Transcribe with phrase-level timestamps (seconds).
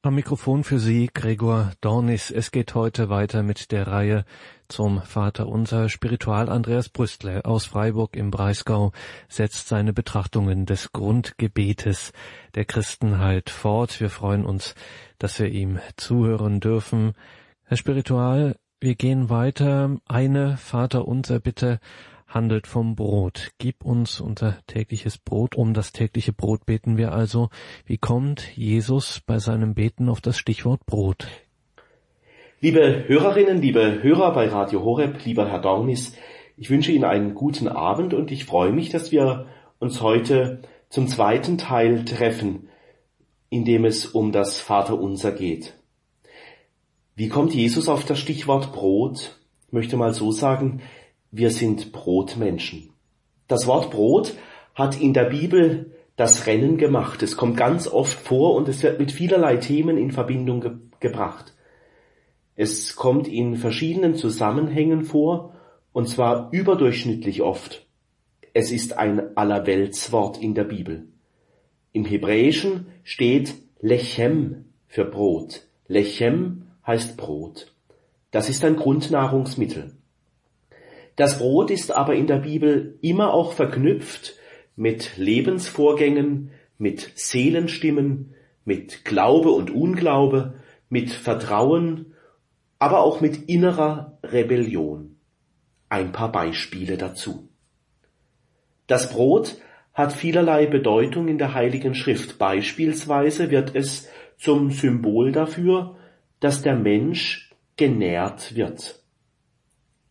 [0.00, 2.30] Am Mikrofon für Sie Gregor Dornis.
[2.30, 4.24] Es geht heute weiter mit der Reihe
[4.68, 5.88] zum Vater unser.
[5.88, 8.92] Spiritual Andreas Brüstle aus Freiburg im Breisgau
[9.28, 12.12] setzt seine Betrachtungen des Grundgebetes
[12.54, 14.00] der Christenheit fort.
[14.00, 14.76] Wir freuen uns,
[15.18, 17.14] dass wir ihm zuhören dürfen.
[17.64, 19.98] Herr Spiritual, wir gehen weiter.
[20.06, 21.80] Eine Vater unser bitte
[22.28, 23.50] handelt vom Brot.
[23.58, 25.56] Gib uns unser tägliches Brot.
[25.56, 27.48] Um das tägliche Brot beten wir also.
[27.86, 31.26] Wie kommt Jesus bei seinem Beten auf das Stichwort Brot?
[32.60, 36.16] Liebe Hörerinnen, liebe Hörer bei Radio Horeb, lieber Herr Dornis,
[36.56, 39.46] ich wünsche Ihnen einen guten Abend und ich freue mich, dass wir
[39.78, 42.68] uns heute zum zweiten Teil treffen,
[43.48, 45.74] in dem es um das Vaterunser geht.
[47.14, 49.38] Wie kommt Jesus auf das Stichwort Brot?
[49.68, 50.82] Ich möchte mal so sagen,
[51.30, 52.90] wir sind Brotmenschen.
[53.46, 54.34] Das Wort Brot
[54.74, 57.22] hat in der Bibel das Rennen gemacht.
[57.22, 61.54] Es kommt ganz oft vor und es wird mit vielerlei Themen in Verbindung ge gebracht.
[62.56, 65.54] Es kommt in verschiedenen Zusammenhängen vor
[65.92, 67.86] und zwar überdurchschnittlich oft.
[68.52, 71.06] Es ist ein Allerweltswort in der Bibel.
[71.92, 75.68] Im Hebräischen steht Lechem für Brot.
[75.86, 77.72] Lechem heißt Brot.
[78.32, 79.97] Das ist ein Grundnahrungsmittel.
[81.18, 84.36] Das Brot ist aber in der Bibel immer auch verknüpft
[84.76, 92.14] mit Lebensvorgängen, mit Seelenstimmen, mit Glaube und Unglaube, mit Vertrauen,
[92.78, 95.16] aber auch mit innerer Rebellion.
[95.88, 97.48] Ein paar Beispiele dazu.
[98.86, 99.56] Das Brot
[99.94, 102.38] hat vielerlei Bedeutung in der Heiligen Schrift.
[102.38, 105.96] Beispielsweise wird es zum Symbol dafür,
[106.38, 109.02] dass der Mensch genährt wird.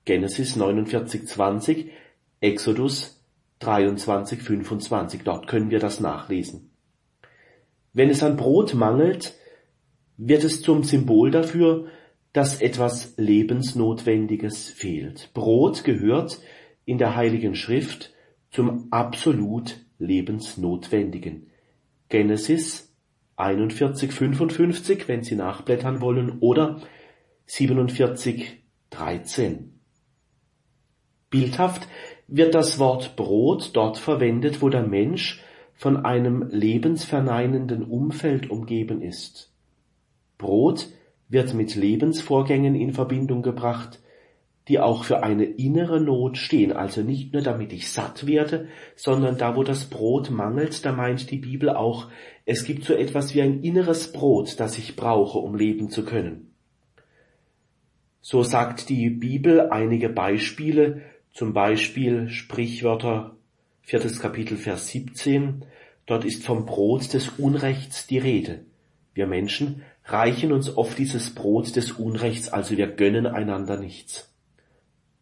[0.07, 1.89] Genesis 49,20,
[2.39, 3.21] Exodus
[3.61, 5.23] 23,25.
[5.25, 6.71] Dort können wir das nachlesen.
[7.91, 9.33] Wenn es an Brot mangelt,
[10.15, 11.87] wird es zum Symbol dafür,
[12.31, 15.31] dass etwas Lebensnotwendiges fehlt.
[15.33, 16.39] Brot gehört
[16.85, 18.13] in der Heiligen Schrift
[18.49, 21.47] zum absolut Lebensnotwendigen.
[22.07, 22.95] Genesis
[23.35, 26.79] 41,55, wenn Sie nachblättern wollen, oder
[27.49, 29.76] 47,13.
[31.29, 31.87] Bildhaft
[32.27, 35.41] wird das Wort Brot dort verwendet, wo der Mensch
[35.73, 39.53] von einem lebensverneinenden Umfeld umgeben ist.
[40.37, 40.87] Brot
[41.29, 43.99] wird mit Lebensvorgängen in Verbindung gebracht,
[44.67, 49.37] die auch für eine innere Not stehen, also nicht nur damit ich satt werde, sondern
[49.37, 52.09] da wo das Brot mangelt, da meint die Bibel auch,
[52.45, 56.53] es gibt so etwas wie ein inneres Brot, das ich brauche, um leben zu können.
[58.19, 61.01] So sagt die Bibel einige Beispiele
[61.37, 63.35] zum Beispiel Sprichwörter,
[63.83, 65.65] viertes Kapitel, Vers 17.
[66.07, 68.61] Dort ist vom Brot des Unrechts die Rede.
[69.13, 74.33] Wir Menschen reichen uns oft dieses Brot des Unrechts, also wir gönnen einander nichts.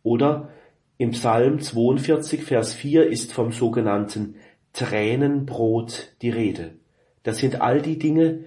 [0.04, 0.54] Oder
[0.98, 4.36] im Psalm 42, Vers 4 ist vom sogenannten
[4.72, 6.76] Tränenbrot die Rede.
[7.24, 8.46] Das sind all die Dinge,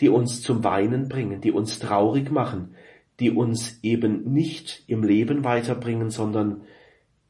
[0.00, 2.76] die uns zum Weinen bringen, die uns traurig machen,
[3.18, 6.62] die uns eben nicht im Leben weiterbringen, sondern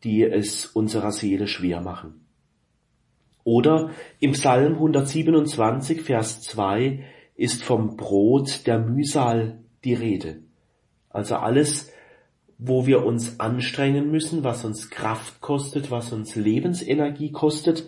[0.05, 2.27] die es unserer Seele schwer machen.
[3.45, 7.05] Oder im Psalm 127, Vers 2
[7.37, 10.43] ist vom Brot der Mühsal die Rede.
[11.09, 11.91] Also alles,
[12.59, 17.87] wo wir uns anstrengen müssen, was uns Kraft kostet, was uns Lebensenergie kostet,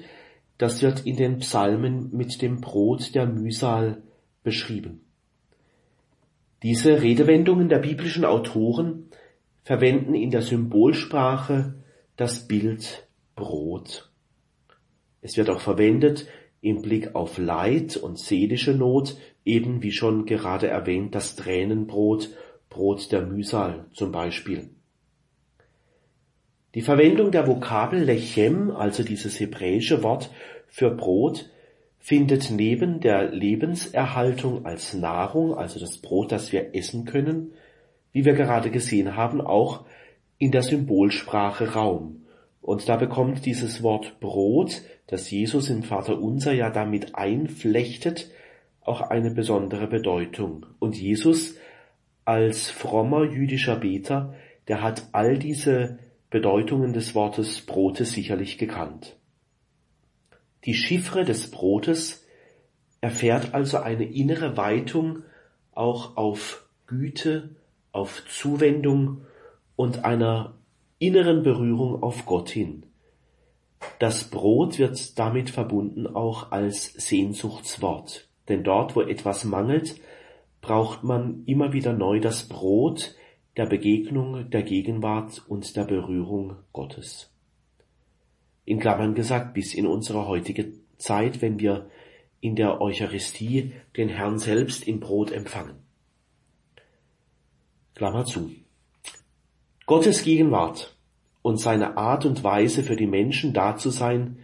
[0.58, 4.02] das wird in den Psalmen mit dem Brot der Mühsal
[4.42, 5.00] beschrieben.
[6.62, 9.08] Diese Redewendungen der biblischen Autoren
[9.64, 11.74] verwenden in der Symbolsprache
[12.16, 14.10] das Bild Brot.
[15.20, 16.26] Es wird auch verwendet
[16.60, 22.30] im Blick auf Leid und seelische Not, eben wie schon gerade erwähnt, das Tränenbrot,
[22.68, 24.70] Brot der Mühsal zum Beispiel.
[26.74, 30.30] Die Verwendung der Vokabel Lechem, also dieses hebräische Wort
[30.68, 31.50] für Brot,
[31.98, 37.52] findet neben der Lebenserhaltung als Nahrung, also das Brot, das wir essen können,
[38.12, 39.84] wie wir gerade gesehen haben, auch
[40.42, 42.24] in der Symbolsprache Raum.
[42.60, 48.28] Und da bekommt dieses Wort Brot, das Jesus im Vater Unser ja damit einflechtet,
[48.80, 50.66] auch eine besondere Bedeutung.
[50.80, 51.54] Und Jesus
[52.24, 54.34] als frommer jüdischer Beter,
[54.66, 59.16] der hat all diese Bedeutungen des Wortes Brotes sicherlich gekannt.
[60.64, 62.26] Die Chiffre des Brotes
[63.00, 65.22] erfährt also eine innere Weitung
[65.70, 67.50] auch auf Güte,
[67.92, 69.24] auf Zuwendung
[69.82, 70.54] und einer
[71.00, 72.86] inneren Berührung auf Gott hin.
[73.98, 80.00] Das Brot wird damit verbunden auch als Sehnsuchtswort, denn dort, wo etwas mangelt,
[80.60, 83.16] braucht man immer wieder neu das Brot
[83.56, 87.32] der Begegnung, der Gegenwart und der Berührung Gottes.
[88.64, 91.90] In Klammern gesagt, bis in unsere heutige Zeit, wenn wir
[92.40, 95.74] in der Eucharistie den Herrn selbst im Brot empfangen.
[97.96, 98.61] Klammer zu.
[99.86, 100.96] Gottes Gegenwart
[101.42, 104.38] und seine Art und Weise für die Menschen da zu sein,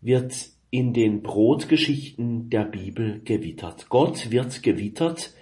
[0.00, 0.34] wird
[0.70, 3.88] in den Brotgeschichten der Bibel gewittert.
[3.88, 5.34] Gott wird gewittert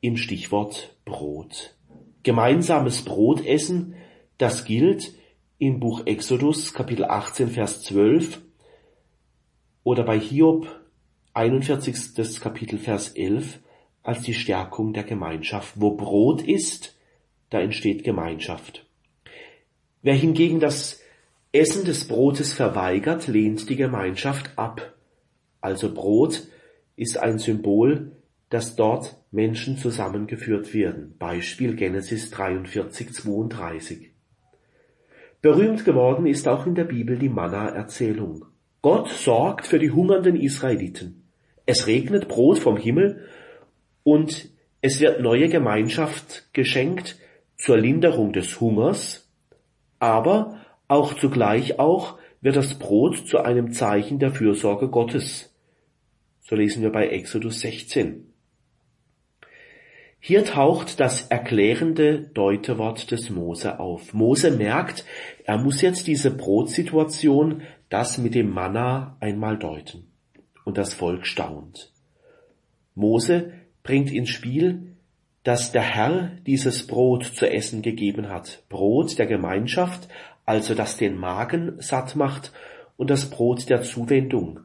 [0.00, 1.76] im Stichwort Brot.
[2.22, 3.94] Gemeinsames Brotessen,
[4.38, 5.12] das gilt
[5.58, 8.40] im Buch Exodus Kapitel 18 Vers 12
[9.82, 10.68] oder bei Hiob
[11.34, 12.40] 41.
[12.40, 13.60] Kapitel Vers 11
[14.02, 15.74] als die Stärkung der Gemeinschaft.
[15.80, 16.96] Wo Brot ist,
[17.50, 18.86] da entsteht Gemeinschaft.
[20.02, 21.00] Wer hingegen das
[21.52, 24.94] Essen des Brotes verweigert, lehnt die Gemeinschaft ab.
[25.60, 26.46] Also Brot
[26.96, 28.12] ist ein Symbol,
[28.48, 31.16] dass dort Menschen zusammengeführt werden.
[31.18, 34.10] Beispiel Genesis 43, 32.
[35.42, 38.44] Berühmt geworden ist auch in der Bibel die Manna-Erzählung.
[38.82, 41.24] Gott sorgt für die hungernden Israeliten.
[41.66, 43.26] Es regnet Brot vom Himmel
[44.02, 44.50] und
[44.80, 47.18] es wird neue Gemeinschaft geschenkt
[47.60, 49.30] zur Linderung des Hungers,
[49.98, 50.56] aber
[50.88, 55.54] auch zugleich auch wird das Brot zu einem Zeichen der Fürsorge Gottes.
[56.40, 58.26] So lesen wir bei Exodus 16.
[60.18, 64.12] Hier taucht das erklärende Deutewort des Mose auf.
[64.12, 65.04] Mose merkt,
[65.44, 70.12] er muss jetzt diese Brotsituation, das mit dem Manna einmal deuten.
[70.64, 71.92] Und das Volk staunt.
[72.94, 73.52] Mose
[73.82, 74.89] bringt ins Spiel,
[75.42, 78.62] dass der Herr dieses Brot zu essen gegeben hat.
[78.68, 80.08] Brot der Gemeinschaft,
[80.44, 82.52] also das den Magen satt macht,
[82.96, 84.60] und das Brot der Zuwendung.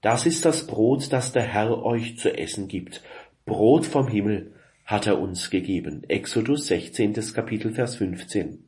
[0.00, 3.02] Das ist das Brot, das der Herr euch zu essen gibt.
[3.44, 4.52] Brot vom Himmel
[4.84, 6.02] hat er uns gegeben.
[6.08, 7.12] Exodus 16.
[7.32, 8.64] Kapitel Vers 15.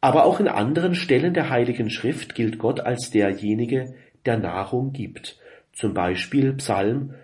[0.00, 3.94] Aber auch in anderen Stellen der Heiligen Schrift gilt Gott als derjenige,
[4.24, 5.38] der Nahrung gibt.
[5.72, 7.14] Zum Beispiel Psalm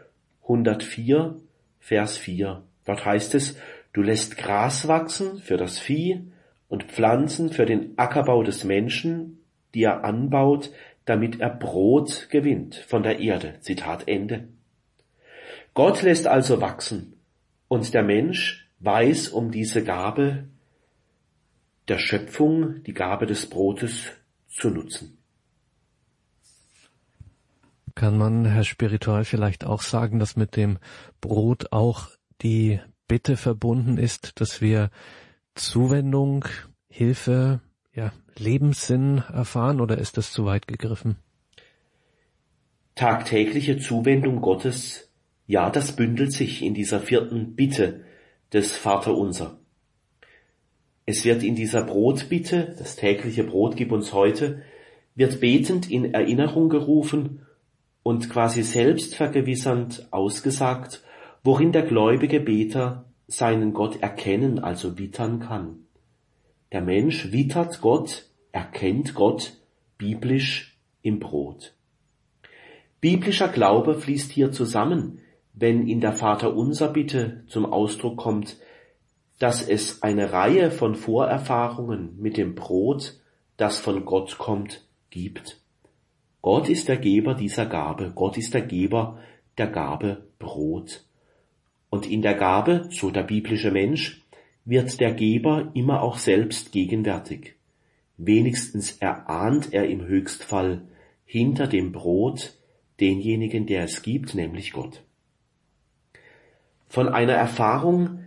[0.42, 1.36] 104,
[1.82, 2.62] Vers 4.
[2.84, 3.56] Dort heißt es,
[3.92, 6.22] du lässt Gras wachsen für das Vieh
[6.68, 9.40] und Pflanzen für den Ackerbau des Menschen,
[9.74, 10.70] die er anbaut,
[11.06, 13.56] damit er Brot gewinnt von der Erde.
[13.62, 14.46] Zitat Ende.
[15.74, 17.14] Gott lässt also wachsen
[17.66, 20.44] und der Mensch weiß um diese Gabe
[21.88, 24.12] der Schöpfung, die Gabe des Brotes
[24.48, 25.18] zu nutzen.
[27.94, 30.78] Kann man, Herr Spiritual, vielleicht auch sagen, dass mit dem
[31.20, 32.08] Brot auch
[32.40, 34.90] die Bitte verbunden ist, dass wir
[35.54, 36.46] Zuwendung,
[36.88, 37.60] Hilfe,
[37.94, 41.16] ja, Lebenssinn erfahren oder ist das zu weit gegriffen?
[42.94, 45.10] Tagtägliche Zuwendung Gottes,
[45.46, 48.04] ja, das bündelt sich in dieser vierten Bitte
[48.52, 49.58] des Vaterunser.
[51.04, 54.62] Es wird in dieser Brotbitte, das tägliche Brot gib uns heute,
[55.14, 57.46] wird betend in Erinnerung gerufen
[58.02, 61.02] und quasi selbstvergewissernd ausgesagt,
[61.44, 65.86] worin der gläubige Beter seinen Gott erkennen, also wittern kann.
[66.72, 69.54] Der Mensch wittert Gott, erkennt Gott
[69.98, 71.74] biblisch im Brot.
[73.00, 75.20] Biblischer Glaube fließt hier zusammen,
[75.54, 78.56] wenn in der Vaterunser Bitte zum Ausdruck kommt,
[79.38, 83.20] dass es eine Reihe von Vorerfahrungen mit dem Brot,
[83.56, 85.61] das von Gott kommt, gibt.
[86.42, 89.18] Gott ist der Geber dieser Gabe, Gott ist der Geber
[89.58, 91.04] der Gabe Brot.
[91.88, 94.22] Und in der Gabe, so der biblische Mensch,
[94.64, 97.54] wird der Geber immer auch selbst gegenwärtig.
[98.16, 100.82] Wenigstens erahnt er im Höchstfall
[101.24, 102.54] hinter dem Brot
[103.00, 105.02] denjenigen, der es gibt, nämlich Gott.
[106.88, 108.24] Von einer Erfahrung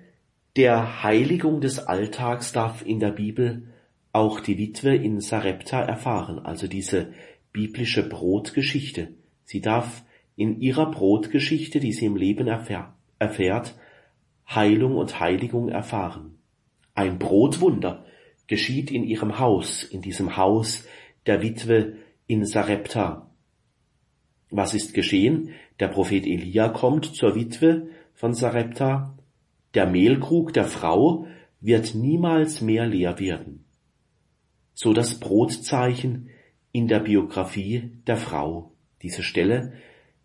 [0.56, 3.68] der Heiligung des Alltags darf in der Bibel
[4.12, 7.14] auch die Witwe in Sarepta erfahren, also diese
[7.56, 9.14] biblische Brotgeschichte.
[9.46, 10.04] Sie darf
[10.36, 13.76] in ihrer Brotgeschichte, die sie im Leben erfährt,
[14.50, 16.38] Heilung und Heiligung erfahren.
[16.96, 18.04] Ein Brotwunder
[18.48, 20.86] geschieht in ihrem Haus, in diesem Haus
[21.28, 21.96] der Witwe
[22.28, 23.32] in Sarepta.
[24.50, 25.52] Was ist geschehen?
[25.80, 29.18] Der Prophet Elia kommt zur Witwe von Sarepta.
[29.76, 31.26] Der Mehlkrug der Frau
[31.62, 33.64] wird niemals mehr leer werden.
[34.74, 36.30] So das Brotzeichen
[36.76, 38.74] in der Biografie der Frau.
[39.02, 39.76] Diese Stelle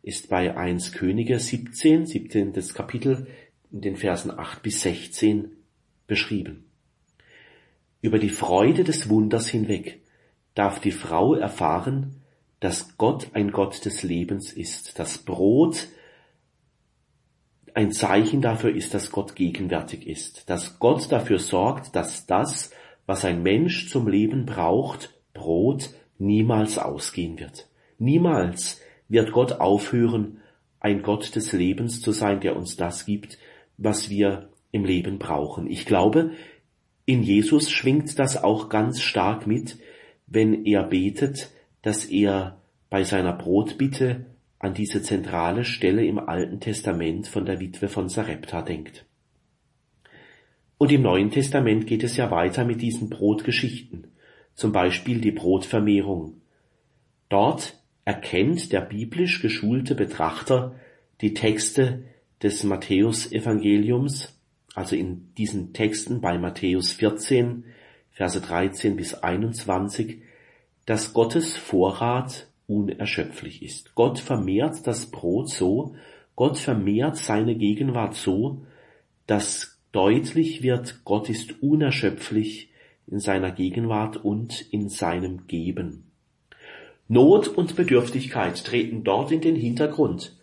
[0.02, 2.54] ist bei 1 Könige 17, 17.
[2.74, 3.28] Kapitel
[3.70, 5.52] in den Versen 8 bis 16
[6.08, 6.64] beschrieben.
[8.00, 10.00] Über die Freude des Wunders hinweg
[10.56, 12.16] darf die Frau erfahren,
[12.58, 14.98] dass Gott ein Gott des Lebens ist.
[14.98, 15.86] Das Brot
[17.74, 22.72] ein Zeichen dafür ist, dass Gott gegenwärtig ist, dass Gott dafür sorgt, dass das,
[23.06, 25.90] was ein Mensch zum Leben braucht, Brot,
[26.20, 27.68] niemals ausgehen wird.
[27.98, 30.38] Niemals wird Gott aufhören,
[30.78, 33.38] ein Gott des Lebens zu sein, der uns das gibt,
[33.76, 35.68] was wir im Leben brauchen.
[35.68, 36.32] Ich glaube,
[37.04, 39.78] in Jesus schwingt das auch ganz stark mit,
[40.26, 41.50] wenn er betet,
[41.82, 44.26] dass er bei seiner Brotbitte
[44.58, 49.06] an diese zentrale Stelle im Alten Testament von der Witwe von Sarepta denkt.
[50.78, 54.06] Und im Neuen Testament geht es ja weiter mit diesen Brotgeschichten,
[54.54, 56.40] zum Beispiel die Brotvermehrung.
[57.28, 60.74] Dort erkennt der biblisch geschulte Betrachter
[61.20, 62.04] die Texte
[62.42, 64.36] des Matthäusevangeliums,
[64.74, 67.64] also in diesen Texten bei Matthäus 14,
[68.12, 70.22] Verse 13 bis 21,
[70.86, 73.94] dass Gottes Vorrat unerschöpflich ist.
[73.94, 75.94] Gott vermehrt das Brot so,
[76.36, 78.62] Gott vermehrt seine Gegenwart so,
[79.26, 82.69] dass deutlich wird, Gott ist unerschöpflich
[83.10, 86.04] in seiner Gegenwart und in seinem Geben.
[87.08, 90.38] Not und Bedürftigkeit treten dort in den Hintergrund,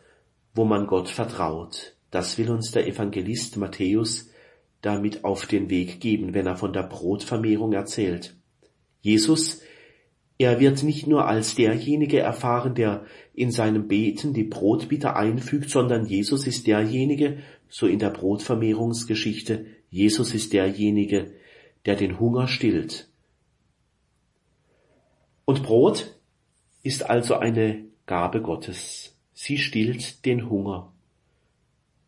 [0.53, 1.95] wo man Gott vertraut.
[2.11, 4.29] Das will uns der Evangelist Matthäus
[4.81, 8.35] damit auf den Weg geben, wenn er von der Brotvermehrung erzählt.
[9.01, 9.61] Jesus
[10.39, 16.05] er wird nicht nur als derjenige erfahren, der in seinem Beten die Brotbitte einfügt, sondern
[16.05, 21.31] Jesus ist derjenige, so in der Brotvermehrungsgeschichte, Jesus ist derjenige,
[21.87, 23.09] der den Hunger stillt.
[25.45, 26.13] Und Brot
[26.83, 29.15] ist also eine Gabe Gottes.
[29.33, 30.91] Sie stillt den Hunger.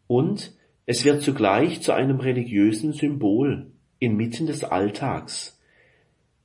[0.07, 0.53] Und
[0.85, 5.57] es wird zugleich zu einem religiösen Symbol inmitten des Alltags.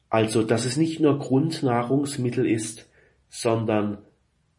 [0.09, 2.88] Also, dass es nicht nur Grundnahrungsmittel ist,
[3.29, 3.99] sondern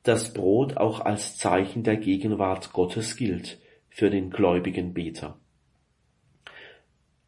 [0.04, 3.58] das Brot auch als Zeichen der Gegenwart Gottes gilt
[3.90, 5.38] für den gläubigen Beter.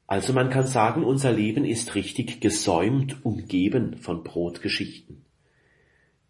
[0.07, 5.25] Also man kann sagen, unser Leben ist richtig gesäumt, umgeben von Brotgeschichten.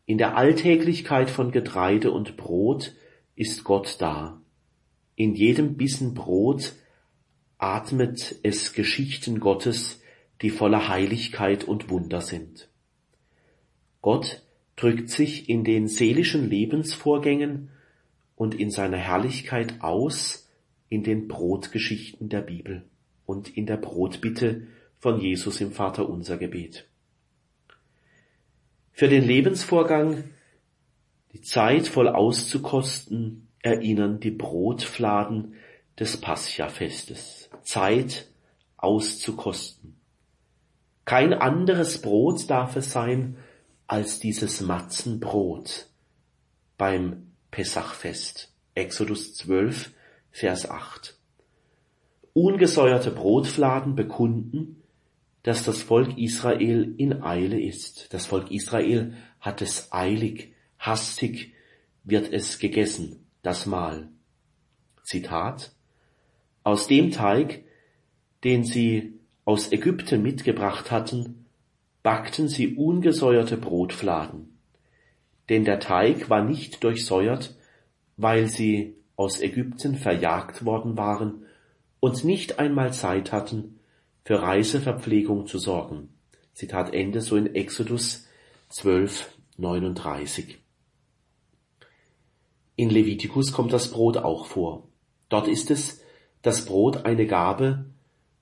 [0.08, 2.96] In der Alltäglichkeit von Getreide und Brot
[3.36, 4.42] ist Gott da.
[5.16, 6.74] In jedem Bissen Brot
[7.60, 10.02] atmet es Geschichten Gottes,
[10.42, 12.70] die voller Heiligkeit und Wunder sind.
[14.02, 14.44] Gott
[14.76, 17.70] drückt sich in den seelischen Lebensvorgängen
[18.36, 20.50] und in seiner Herrlichkeit aus
[20.90, 22.84] in den Brotgeschichten der Bibel
[23.28, 24.64] und in der Brotbitte
[24.98, 26.88] von Jesus im Vaterunser Gebet.
[28.94, 30.24] Für den Lebensvorgang,
[31.34, 35.54] die Zeit voll auszukosten, erinnern die Brotfladen
[36.00, 37.50] des Pascha-Festes.
[37.62, 38.28] Zeit
[38.78, 40.00] auszukosten.
[41.06, 43.38] Kein anderes Brot darf es sein
[43.88, 45.90] als dieses Matzenbrot
[46.78, 48.54] beim Pessachfest.
[48.74, 49.92] Exodus 12,
[50.32, 51.17] Vers 8.
[52.40, 54.84] Ungesäuerte Brotfladen bekunden,
[55.42, 58.14] dass das Volk Israel in Eile ist.
[58.14, 61.56] Das Volk Israel hat es eilig, hastig
[62.04, 64.10] wird es gegessen, das Mahl.
[65.02, 65.72] Zitat.
[66.62, 67.64] Aus dem Teig,
[68.44, 69.14] den sie
[69.44, 71.48] aus Ägypten mitgebracht hatten,
[72.04, 74.60] backten sie ungesäuerte Brotfladen.
[75.50, 77.58] Denn der Teig war nicht durchsäuert,
[78.16, 81.47] weil sie aus Ägypten verjagt worden waren
[82.00, 83.80] und nicht einmal Zeit hatten,
[84.24, 86.10] für Reiseverpflegung zu sorgen.
[86.54, 88.28] Zitat Ende so in Exodus
[88.70, 90.58] 12, 39.
[92.76, 94.88] In Levitikus kommt das Brot auch vor.
[95.30, 96.02] Dort ist es
[96.42, 97.86] das Brot eine Gabe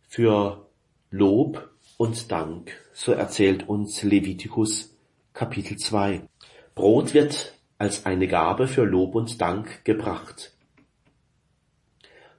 [0.08, 0.68] für
[1.12, 4.98] Lob und Dank, so erzählt uns Levitikus
[5.34, 6.28] Kapitel 2.
[6.74, 10.55] Brot wird als eine Gabe für Lob und Dank gebracht.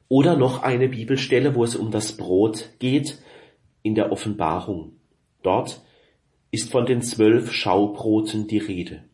[0.09, 3.19] Oder noch eine Bibelstelle, wo es um das Brot geht,
[3.83, 4.93] in der Offenbarung.
[5.43, 5.83] Dort
[6.51, 9.05] ist von den zwölf Schaubroten die Rede.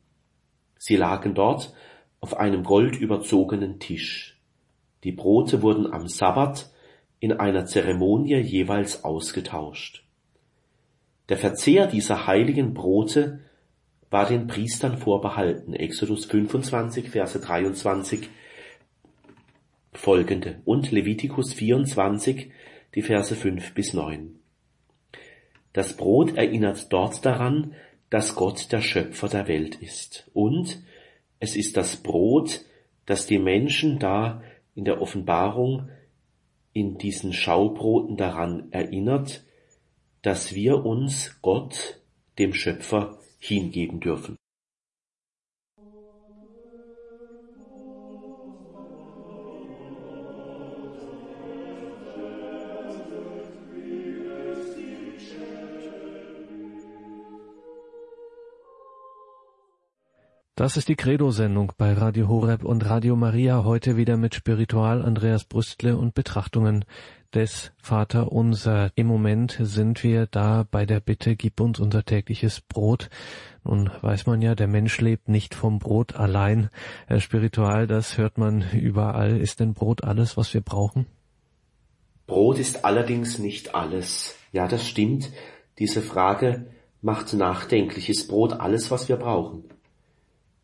[0.79, 1.75] Sie lagen dort
[2.21, 4.41] auf einem goldüberzogenen Tisch.
[5.05, 6.71] Die Brote wurden am Sabbat
[7.21, 10.05] in einer Zeremonie jeweils ausgetauscht.
[11.29, 13.41] Der Verzehr dieser heiligen Brote
[14.11, 15.73] war den Priestern vorbehalten.
[15.73, 18.29] Exodus 25, Verse 23
[19.93, 22.51] folgende und Levitikus 24,
[22.95, 24.39] die Verse 5 bis 9.
[25.73, 27.75] Das Brot erinnert dort daran,
[28.11, 30.31] dass Gott der Schöpfer der Welt ist.
[30.35, 30.83] Und
[31.41, 32.61] es ist das Brot,
[33.07, 34.43] das die Menschen da
[34.75, 35.89] in der Offenbarung
[36.73, 39.45] in diesen Schaubroten daran erinnert,
[40.23, 42.01] dass wir uns Gott,
[42.39, 44.37] dem Schöpfer, hingeben dürfen.
[60.63, 65.43] Das ist die Credo-Sendung bei Radio Horeb und Radio Maria heute wieder mit Spiritual Andreas
[65.43, 66.85] Brüstle und Betrachtungen
[67.35, 68.93] des Vater unser.
[68.95, 73.11] Im Moment sind wir da bei der Bitte, gib uns unser tägliches Brot.
[73.65, 76.71] Nun weiß man ja, der Mensch lebt nicht vom Brot allein.
[77.09, 79.41] Herr Spiritual, das hört man überall.
[79.41, 81.07] Ist denn Brot alles, was wir brauchen?
[82.29, 84.37] Brot ist allerdings nicht alles.
[84.53, 85.33] Ja, das stimmt.
[85.81, 86.67] Diese Frage
[87.01, 88.09] macht nachdenklich.
[88.09, 89.65] Ist Brot alles, was wir brauchen?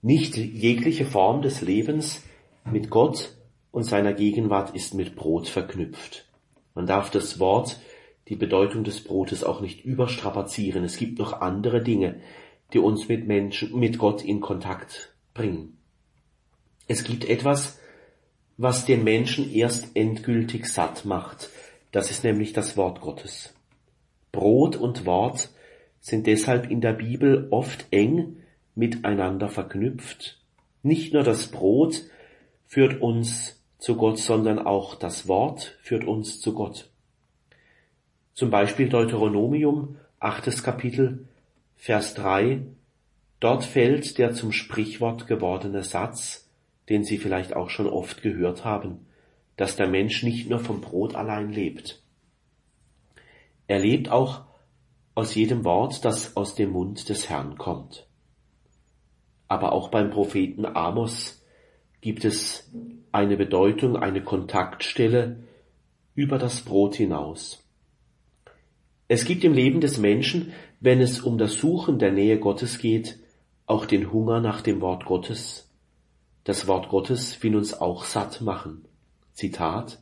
[0.00, 2.22] Nicht jegliche Form des Lebens
[2.64, 3.34] mit Gott
[3.72, 6.26] und seiner Gegenwart ist mit Brot verknüpft.
[6.74, 7.80] Man darf das Wort,
[8.28, 10.84] die Bedeutung des Brotes auch nicht überstrapazieren.
[10.84, 12.20] Es gibt noch andere Dinge,
[12.72, 15.78] die uns mit Menschen, mit Gott in Kontakt bringen.
[16.86, 17.80] Es gibt etwas,
[18.56, 21.50] was den Menschen erst endgültig satt macht.
[21.90, 23.54] Das ist nämlich das Wort Gottes.
[24.30, 25.50] Brot und Wort
[26.00, 28.36] sind deshalb in der Bibel oft eng
[28.78, 30.38] miteinander verknüpft.
[30.82, 32.04] Nicht nur das Brot
[32.66, 36.88] führt uns zu Gott, sondern auch das Wort führt uns zu Gott.
[38.34, 41.26] Zum Beispiel Deuteronomium, achtes Kapitel,
[41.76, 42.62] Vers 3.
[43.40, 46.48] Dort fällt der zum Sprichwort gewordene Satz,
[46.88, 49.06] den Sie vielleicht auch schon oft gehört haben,
[49.56, 52.02] dass der Mensch nicht nur vom Brot allein lebt.
[53.66, 54.44] Er lebt auch
[55.14, 58.07] aus jedem Wort, das aus dem Mund des Herrn kommt
[59.48, 61.42] aber auch beim Propheten Amos
[62.00, 62.70] gibt es
[63.10, 65.42] eine Bedeutung, eine Kontaktstelle
[66.14, 67.64] über das Brot hinaus.
[69.08, 73.18] Es gibt im Leben des Menschen, wenn es um das Suchen der Nähe Gottes geht,
[73.66, 75.70] auch den Hunger nach dem Wort Gottes.
[76.44, 78.84] Das Wort Gottes will uns auch satt machen.
[79.32, 79.98] Zitat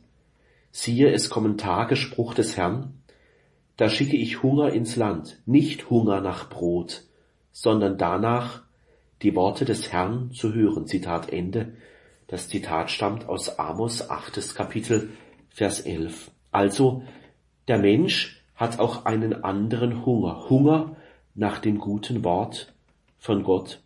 [0.71, 3.01] Siehe, es kommen Tage, Spruch des Herrn,
[3.77, 7.03] da schicke ich Hunger ins Land, nicht Hunger nach Brot,
[7.51, 8.63] sondern danach,
[9.21, 10.87] die Worte des Herrn zu hören.
[10.87, 11.73] Zitat Ende.
[12.27, 15.09] Das Zitat stammt aus Amos achtes Kapitel,
[15.49, 16.31] Vers 11.
[16.51, 17.03] Also,
[17.67, 20.49] der Mensch hat auch einen anderen Hunger.
[20.49, 20.95] Hunger
[21.35, 22.73] nach dem guten Wort
[23.17, 23.81] von Gott.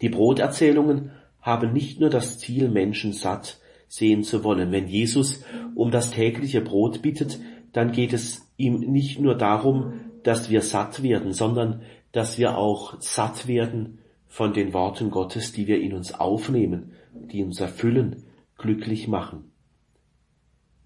[0.00, 4.70] Die Broterzählungen haben nicht nur das Ziel, Menschen satt sehen zu wollen.
[4.72, 5.42] Wenn Jesus
[5.74, 7.40] um das tägliche Brot bittet,
[7.72, 9.92] dann geht es ihm nicht nur darum,
[10.22, 13.98] dass wir satt werden, sondern dass wir auch satt werden
[14.30, 18.22] von den Worten Gottes, die wir in uns aufnehmen, die uns erfüllen,
[18.56, 19.50] glücklich machen.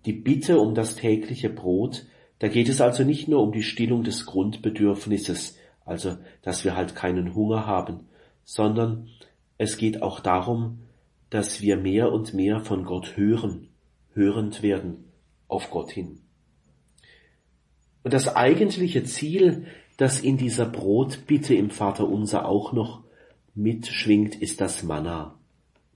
[0.06, 2.06] Die Bitte um das tägliche Brot,
[2.38, 6.96] da geht es also nicht nur um die Stillung des Grundbedürfnisses, also dass wir halt
[6.96, 8.08] keinen Hunger haben,
[8.44, 9.10] sondern
[9.58, 10.78] es geht auch darum,
[11.28, 13.68] dass wir mehr und mehr von Gott hören,
[14.14, 15.04] hörend werden
[15.48, 16.20] auf Gott hin.
[18.02, 19.66] Und das eigentliche Ziel,
[19.98, 23.03] das in dieser Brotbitte im Vater unser auch noch
[23.54, 25.38] mitschwingt, ist das Manna.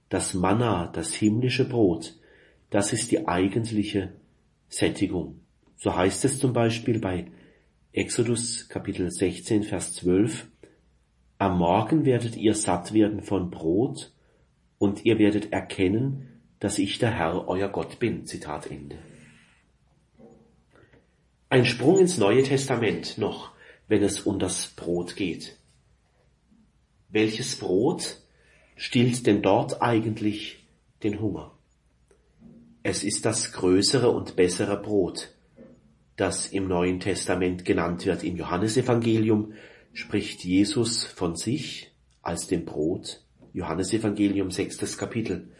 [0.09, 2.15] Das Manna, das himmlische Brot,
[2.69, 4.13] das ist die eigentliche
[4.69, 5.41] Sättigung.
[5.77, 7.27] So heißt es zum Beispiel bei
[7.91, 10.47] Exodus Kapitel 16, Vers 12,
[11.37, 14.11] Am Morgen werdet ihr satt werden von Brot
[14.77, 18.25] und ihr werdet erkennen, dass ich der Herr euer Gott bin.
[18.25, 18.97] Zitat Ende.
[21.49, 23.51] Ein Sprung ins Neue Testament noch,
[23.87, 25.58] wenn es um das Brot geht.
[27.11, 28.21] Welches Brot
[28.75, 30.67] stillt denn dort eigentlich
[31.03, 31.57] den Hunger?
[32.83, 35.33] Es ist das größere und bessere Brot,
[36.17, 38.23] das im Neuen Testament genannt wird.
[38.23, 39.53] Im Johannesevangelium
[39.91, 41.91] spricht Jesus von sich
[42.21, 43.25] als dem Brot.
[43.53, 45.51] Johannesevangelium sechstes Kapitel.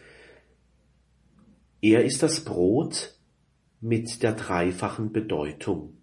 [1.81, 3.15] Er ist das Brot
[3.81, 5.97] mit der dreifachen Bedeutung.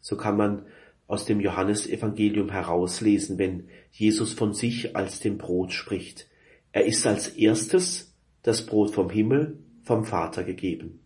[0.00, 0.66] So kann man
[1.06, 6.28] aus dem Johannesevangelium herauslesen, wenn Jesus von sich als dem Brot spricht.
[6.72, 11.00] Er ist als erstes das Brot vom Himmel, vom Vater gegeben.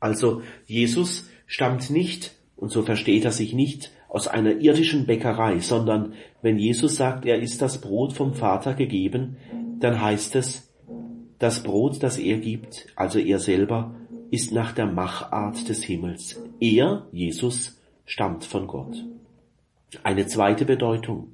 [0.00, 6.14] Also Jesus stammt nicht, und so versteht er sich nicht, aus einer irdischen Bäckerei, sondern
[6.42, 9.36] wenn Jesus sagt, er ist das Brot vom Vater gegeben,
[9.78, 10.70] dann heißt es,
[11.38, 13.94] das Brot, das er gibt, also er selber,
[14.30, 16.40] ist nach der Machart des Himmels.
[16.60, 17.79] Er, Jesus,
[18.10, 19.04] stammt von Gott.
[20.02, 21.28] Eine zweite Bedeutung.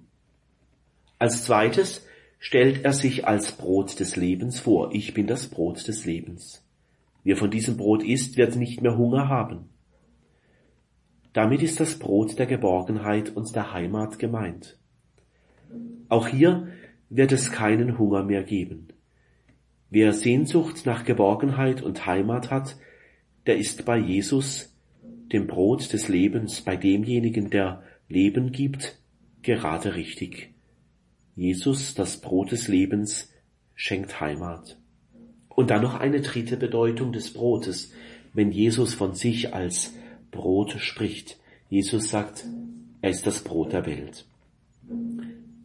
[1.19, 2.07] Als zweites
[2.39, 4.91] stellt er sich als Brot des Lebens vor.
[4.93, 6.63] Ich bin das Brot des Lebens.
[7.25, 9.71] Wer von diesem Brot isst, wird nicht mehr Hunger haben.
[11.33, 14.79] Damit ist das Brot der Geborgenheit und der Heimat gemeint.
[16.11, 16.69] Auch hier
[17.09, 18.89] wird es keinen Hunger mehr geben.
[19.89, 22.77] Wer Sehnsucht nach Geborgenheit und Heimat hat,
[23.47, 24.76] der ist bei Jesus
[25.33, 28.99] dem Brot des Lebens, bei demjenigen, der Leben gibt,
[29.43, 30.51] gerade richtig.
[31.35, 33.33] Jesus, das Brot des Lebens,
[33.75, 34.79] schenkt Heimat.
[35.49, 37.93] Und dann noch eine dritte Bedeutung des Brotes,
[38.33, 39.95] wenn Jesus von sich als
[40.31, 41.39] Brot spricht.
[41.69, 42.45] Jesus sagt,
[43.01, 44.27] er ist das Brot der Welt.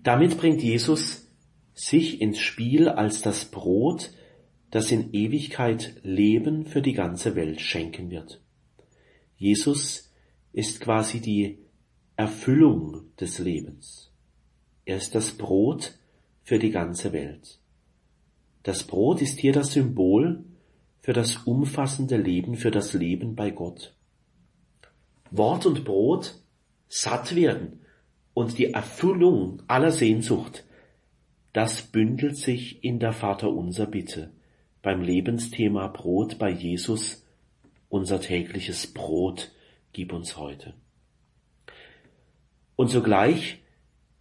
[0.04, 1.28] Damit bringt Jesus
[1.74, 4.12] sich ins Spiel als das Brot,
[4.72, 8.41] das in Ewigkeit Leben für die ganze Welt schenken wird.
[9.42, 10.14] Jesus
[10.54, 11.58] ist quasi die
[12.16, 14.12] Erfüllung des Lebens.
[14.86, 15.98] Er ist das Brot
[16.44, 17.58] für die ganze Welt.
[18.62, 20.46] Das Brot ist hier das Symbol
[21.00, 23.96] für das umfassende Leben, für das Leben bei Gott.
[25.32, 26.36] Wort und Brot
[26.88, 27.80] satt werden
[28.36, 30.66] und die Erfüllung aller Sehnsucht,
[31.52, 34.34] das bündelt sich in der Vaterunser Bitte
[34.84, 37.21] beim Lebensthema Brot bei Jesus,
[37.92, 39.52] unser tägliches Brot,
[39.92, 40.74] gib uns heute.
[42.78, 43.60] Und sogleich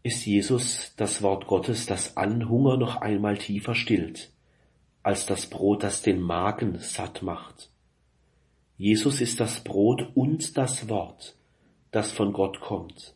[0.03, 4.33] ist Jesus das Wort Gottes, das an Hunger noch einmal tiefer stillt,
[5.03, 7.71] als das Brot, das den Magen satt macht.
[8.77, 11.37] Jesus ist das Brot und das Wort,
[11.93, 13.15] das von Gott kommt.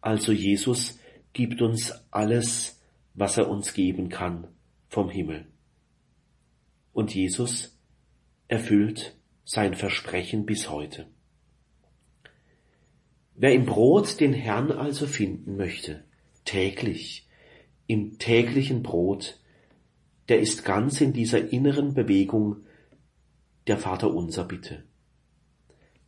[0.00, 0.98] Also Jesus
[1.34, 2.80] gibt uns alles,
[3.14, 4.48] was er uns geben kann
[4.88, 5.46] vom Himmel.
[6.92, 7.78] Und Jesus
[8.48, 9.16] erfüllt
[9.52, 11.06] sein Versprechen bis heute.
[13.34, 16.04] Wer im Brot den Herrn also finden möchte,
[16.46, 17.28] täglich,
[17.86, 19.38] im täglichen Brot,
[20.30, 22.64] der ist ganz in dieser inneren Bewegung
[23.66, 24.84] der Vater unser Bitte.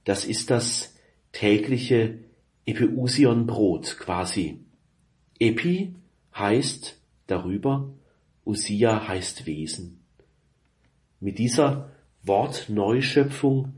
[0.04, 0.94] Das ist das
[1.32, 2.20] tägliche
[2.64, 4.64] Epeusion Brot quasi.
[5.38, 5.94] Epi
[6.34, 7.92] heißt darüber,
[8.46, 10.00] Usia heißt Wesen.
[11.20, 11.93] Mit dieser
[12.24, 13.74] Wortneuschöpfung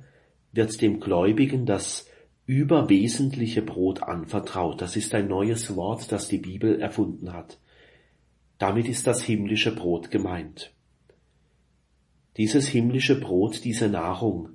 [0.52, 2.08] wird dem Gläubigen das
[2.46, 4.80] überwesentliche Brot anvertraut.
[4.80, 7.58] Das ist ein neues Wort, das die Bibel erfunden hat.
[8.58, 10.72] Damit ist das himmlische Brot gemeint.
[12.36, 14.50] Dieses himmlische Brot, diese Nahrung,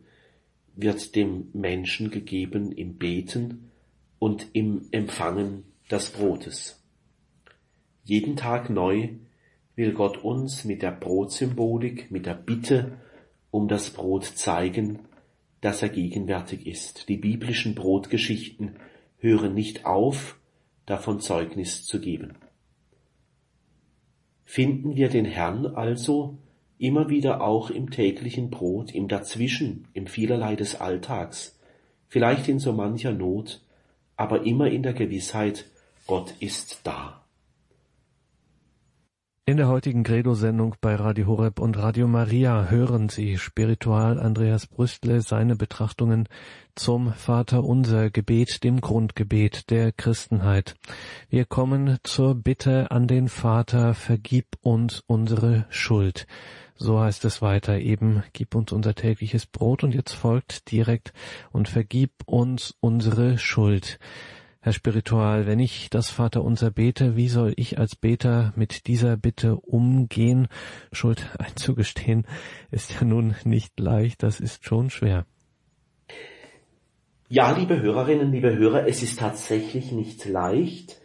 [0.76, 3.72] wird dem Menschen gegeben im Beten
[4.20, 6.82] und im Empfangen des Brotes.
[8.04, 9.10] Jeden Tag neu
[9.76, 12.98] will Gott uns mit der Brotsymbolik, mit der Bitte
[13.52, 15.00] um das Brot zeigen,
[15.60, 17.08] dass er gegenwärtig ist.
[17.10, 18.78] Die biblischen Brotgeschichten
[19.18, 20.40] hören nicht auf,
[20.86, 22.34] davon Zeugnis zu geben.
[24.44, 26.38] Finden wir den Herrn also
[26.78, 31.60] immer wieder auch im täglichen Brot, im Dazwischen, im vielerlei des Alltags,
[32.08, 33.62] vielleicht in so mancher Not,
[34.18, 35.70] aber immer in der Gewissheit,
[36.08, 37.21] Gott ist da.
[39.48, 45.22] In der heutigen Credo-Sendung bei Radio Horeb und Radio Maria hören Sie Spiritual Andreas Brüstle
[45.22, 46.30] seine Betrachtungen
[46.76, 50.76] zum Vater Unser Gebet, dem Grundgebet der Christenheit.
[51.28, 56.28] Wir kommen zur Bitte an den Vater, vergib uns unsere Schuld.
[56.76, 61.14] So heißt es weiter eben, gib uns unser tägliches Brot und jetzt folgt direkt
[61.52, 63.98] und vergib uns unsere Schuld.
[64.64, 69.56] Herr Spiritual, wenn ich das Vaterunser bete, wie soll ich als Beter mit dieser Bitte
[69.56, 70.50] umgehen?
[70.92, 72.28] Schuld einzugestehen
[72.70, 75.26] ist ja nun nicht leicht, das ist schon schwer.
[77.28, 81.02] Ja, liebe Hörerinnen, liebe Hörer, es ist tatsächlich nicht leicht,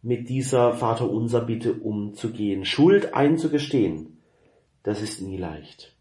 [0.00, 2.64] mit dieser Vaterunser Bitte umzugehen.
[2.64, 4.22] Schuld einzugestehen,
[4.82, 5.94] das ist nie leicht.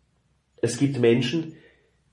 [0.62, 1.58] Es gibt Menschen,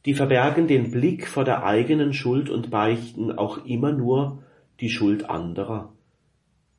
[0.07, 4.43] die verbergen den Blick vor der eigenen Schuld und beichten auch immer nur
[4.81, 5.93] die Schuld anderer.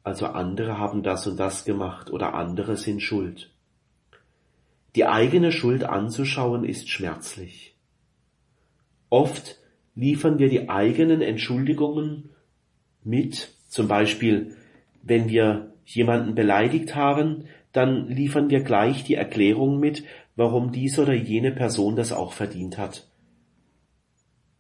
[0.04, 3.52] Also andere haben das und das gemacht oder andere sind schuld.
[4.96, 7.76] Die eigene Schuld anzuschauen ist schmerzlich.
[9.10, 9.58] Oft
[9.96, 12.30] liefern wir die eigenen Entschuldigungen
[13.04, 14.56] mit, zum Beispiel
[15.04, 20.04] wenn wir jemanden beleidigt haben, dann liefern wir gleich die Erklärung mit,
[20.36, 23.07] warum dies oder jene Person das auch verdient hat.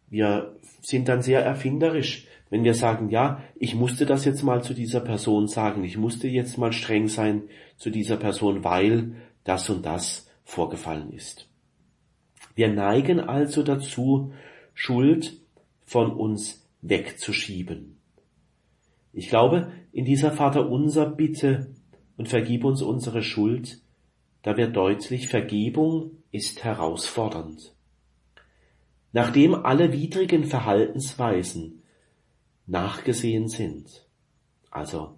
[0.09, 2.27] Wir sind dann sehr erfinderisch.
[2.49, 6.27] Wenn wir sagen, ja, ich musste das jetzt mal zu dieser Person sagen, ich musste
[6.27, 7.43] jetzt mal streng sein
[7.75, 11.49] zu dieser Person, weil das und das vorgefallen ist.
[12.55, 14.31] Wir neigen also dazu,
[14.73, 15.41] Schuld
[15.85, 17.97] von uns wegzuschieben.
[19.13, 21.67] Ich glaube, in dieser Vater unser Bitte
[22.17, 23.81] und vergib uns unsere Schuld,
[24.43, 27.73] da wird deutlich, Vergebung ist herausfordernd.
[29.13, 31.81] Nachdem alle widrigen Verhaltensweisen
[32.65, 34.05] nachgesehen sind.
[34.69, 35.17] Also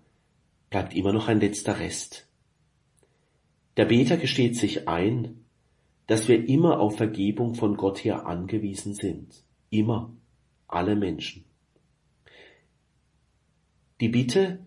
[0.70, 2.28] bleibt immer noch ein letzter Rest.
[3.78, 5.46] Der Beter gesteht sich ein,
[6.08, 9.44] dass wir immer auf Vergebung von Gott her angewiesen sind.
[9.70, 10.12] Immer.
[10.68, 11.46] Alle Menschen.
[14.00, 14.60] Die Bitte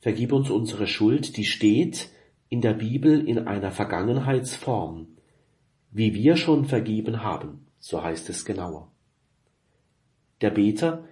[0.00, 2.10] vergib uns unsere Schuld, die steht
[2.48, 5.08] in der Bibel in einer Vergangenheitsform,
[5.90, 8.92] wie wir schon vergeben haben, so heißt es genauer.
[10.40, 11.08] Der Beter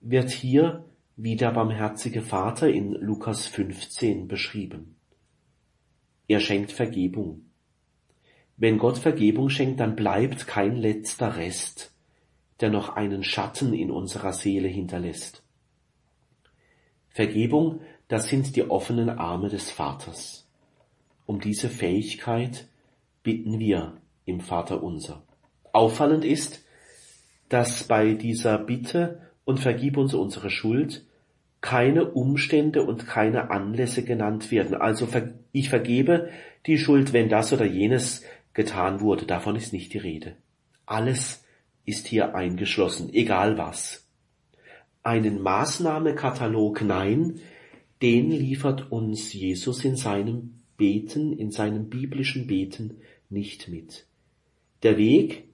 [0.00, 0.84] wird hier
[1.16, 4.96] wie der barmherzige Vater in Lukas 15 beschrieben.
[6.28, 7.46] Er schenkt Vergebung.
[8.56, 11.94] Wenn Gott Vergebung schenkt, dann bleibt kein letzter Rest,
[12.60, 15.42] der noch einen Schatten in unserer Seele hinterlässt.
[17.08, 20.48] Vergebung, das sind die offenen Arme des Vaters.
[21.26, 22.68] Um diese Fähigkeit
[23.22, 25.22] bitten wir im Vater unser.
[25.72, 26.64] Auffallend ist,
[27.48, 31.04] dass bei dieser Bitte und vergib uns unsere Schuld
[31.60, 34.74] keine Umstände und keine Anlässe genannt werden.
[34.74, 35.08] Also
[35.52, 36.30] ich vergebe
[36.66, 39.26] die Schuld, wenn das oder jenes getan wurde.
[39.26, 40.36] Davon ist nicht die Rede.
[40.86, 41.44] Alles
[41.84, 44.06] ist hier eingeschlossen, egal was.
[45.02, 47.40] Einen Maßnahmekatalog, nein,
[48.02, 52.98] den liefert uns Jesus in seinem Beten, in seinem biblischen Beten
[53.30, 54.06] nicht mit.
[54.82, 55.44] Der Weg,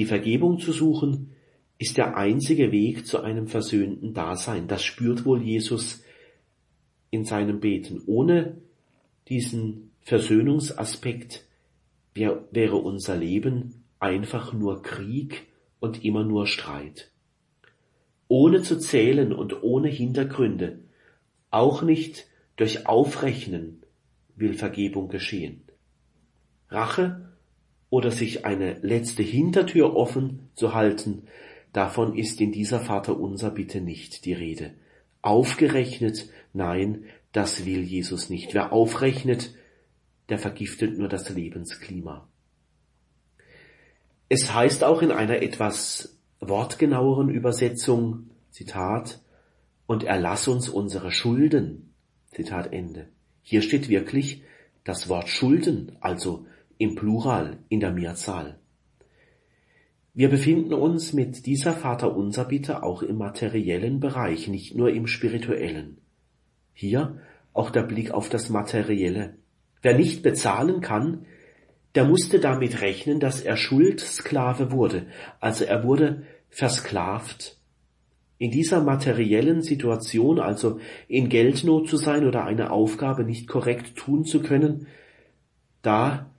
[0.00, 1.32] die Vergebung zu suchen,
[1.76, 4.66] ist der einzige Weg zu einem versöhnten Dasein.
[4.66, 6.02] Das spürt wohl Jesus
[7.10, 8.00] in seinem Beten.
[8.06, 8.56] Ohne
[9.28, 11.44] diesen Versöhnungsaspekt
[12.14, 15.48] wäre unser Leben einfach nur Krieg
[15.80, 17.10] und immer nur Streit.
[18.26, 20.78] Ohne zu zählen und ohne Hintergründe,
[21.50, 23.82] auch nicht durch Aufrechnen
[24.34, 25.60] will Vergebung geschehen.
[26.70, 27.29] Rache
[27.90, 31.24] oder sich eine letzte Hintertür offen zu halten,
[31.72, 34.74] Davon ist in dieser Vaterunser Bitte nicht die Rede.
[35.22, 38.54] Aufgerechnet, nein, das will Jesus nicht.
[38.54, 39.54] Wer aufrechnet,
[40.28, 42.28] der vergiftet nur das Lebensklima.
[44.28, 49.20] Es heißt auch in einer etwas wortgenaueren Übersetzung, Zitat,
[49.86, 51.92] und erlass uns unsere Schulden,
[52.32, 53.08] Zitat Ende.
[53.42, 54.42] Hier steht wirklich
[54.84, 56.46] das Wort Schulden, also
[56.80, 58.58] im Plural, in der Mehrzahl.
[60.14, 65.98] Wir befinden uns mit dieser Vaterunser Bitte auch im materiellen Bereich, nicht nur im spirituellen.
[66.72, 67.18] Hier
[67.52, 69.34] auch der Blick auf das Materielle.
[69.82, 71.26] Wer nicht bezahlen kann,
[71.94, 75.06] der musste damit rechnen, dass er Schuldsklave wurde,
[75.38, 77.58] also er wurde versklavt.
[78.38, 84.24] In dieser materiellen Situation, also in Geldnot zu sein oder eine Aufgabe nicht korrekt tun
[84.24, 84.86] zu können,
[85.82, 86.30] da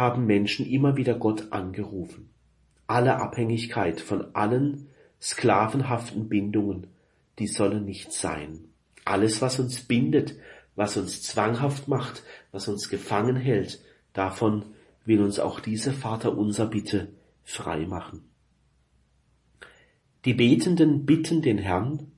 [0.00, 2.30] haben Menschen immer wieder Gott angerufen
[2.90, 4.88] alle Abhängigkeit von allen
[5.22, 6.88] sklavenhaften Bindungen,
[7.38, 8.64] die sollen nicht sein.
[9.04, 10.34] Alles, was uns bindet,
[10.74, 13.80] was uns zwanghaft macht, was uns gefangen hält,
[14.12, 14.64] davon
[15.04, 17.12] will uns auch diese Vater unser Bitte
[17.44, 18.22] frei machen.
[20.24, 22.10] Die Betenden bitten den Herrn,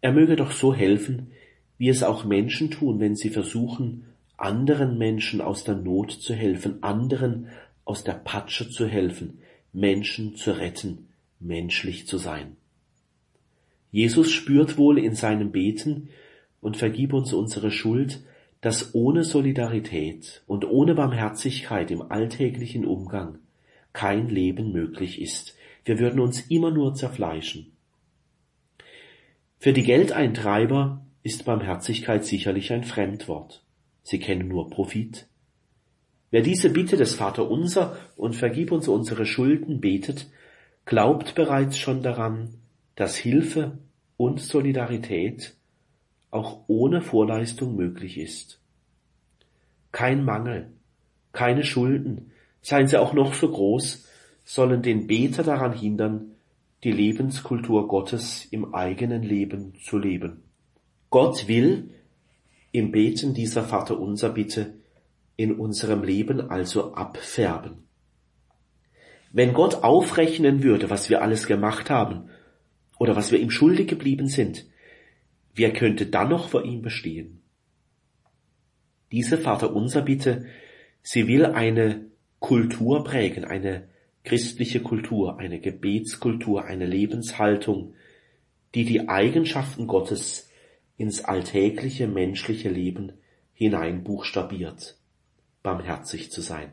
[0.00, 1.32] er möge doch so helfen,
[1.78, 6.82] wie es auch Menschen tun, wenn sie versuchen, anderen Menschen aus der Not zu helfen,
[6.82, 7.48] anderen
[7.84, 9.38] aus der Patsche zu helfen,
[9.72, 11.08] Menschen zu retten,
[11.40, 12.56] menschlich zu sein.
[13.90, 16.08] Jesus spürt wohl in seinem Beten
[16.60, 18.24] und vergib uns unsere Schuld,
[18.60, 23.38] dass ohne Solidarität und ohne Barmherzigkeit im alltäglichen Umgang
[23.92, 25.54] kein Leben möglich ist.
[25.84, 27.72] Wir würden uns immer nur zerfleischen.
[29.58, 33.63] Für die Geldeintreiber ist Barmherzigkeit sicherlich ein Fremdwort.
[34.04, 35.26] Sie kennen nur Profit.
[36.30, 40.30] Wer diese Bitte des Vaterunser und vergib uns unsere Schulden betet,
[40.84, 42.54] glaubt bereits schon daran,
[42.96, 43.78] dass Hilfe
[44.16, 45.54] und Solidarität
[46.30, 48.60] auch ohne Vorleistung möglich ist.
[49.90, 50.72] Kein Mangel,
[51.32, 54.06] keine Schulden, seien sie auch noch so groß,
[54.44, 56.32] sollen den Beter daran hindern,
[56.82, 60.42] die Lebenskultur Gottes im eigenen Leben zu leben.
[61.08, 61.93] Gott will
[62.74, 64.74] im Beten dieser Vaterunser Bitte
[65.36, 67.86] in unserem Leben also abfärben.
[69.32, 72.30] Wenn Gott aufrechnen würde, was wir alles gemacht haben
[72.98, 74.66] oder was wir ihm schuldig geblieben sind,
[75.54, 77.42] wer könnte dann noch vor ihm bestehen?
[79.12, 80.46] Diese Vaterunser Bitte,
[81.00, 82.06] sie will eine
[82.40, 83.86] Kultur prägen, eine
[84.24, 87.94] christliche Kultur, eine Gebetskultur, eine Lebenshaltung,
[88.74, 90.50] die die Eigenschaften Gottes
[90.96, 93.12] ins alltägliche menschliche Leben
[93.52, 94.96] hinein buchstabiert
[95.64, 96.72] barmherzig zu sein.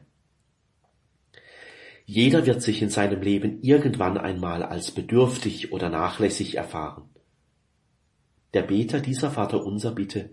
[2.05, 7.09] Jeder wird sich in seinem Leben irgendwann einmal als bedürftig oder nachlässig erfahren.
[8.53, 10.29] Der Beter dieser Vaterunser Bitte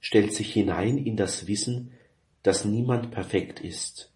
[0.00, 1.90] stellt sich hinein in das Wissen,
[2.44, 4.14] dass niemand perfekt ist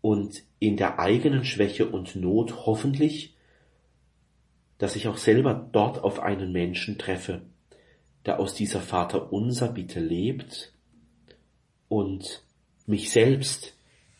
[0.00, 3.34] und in der eigenen Schwäche und Not hoffentlich,
[4.78, 7.42] dass ich auch selber dort auf einen Menschen treffe,
[8.26, 10.72] der aus dieser Vater unser Bitte lebt
[11.88, 12.42] und
[12.86, 13.74] mich selbst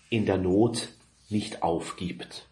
[0.09, 0.89] in der Not
[1.29, 2.47] nicht aufgibt.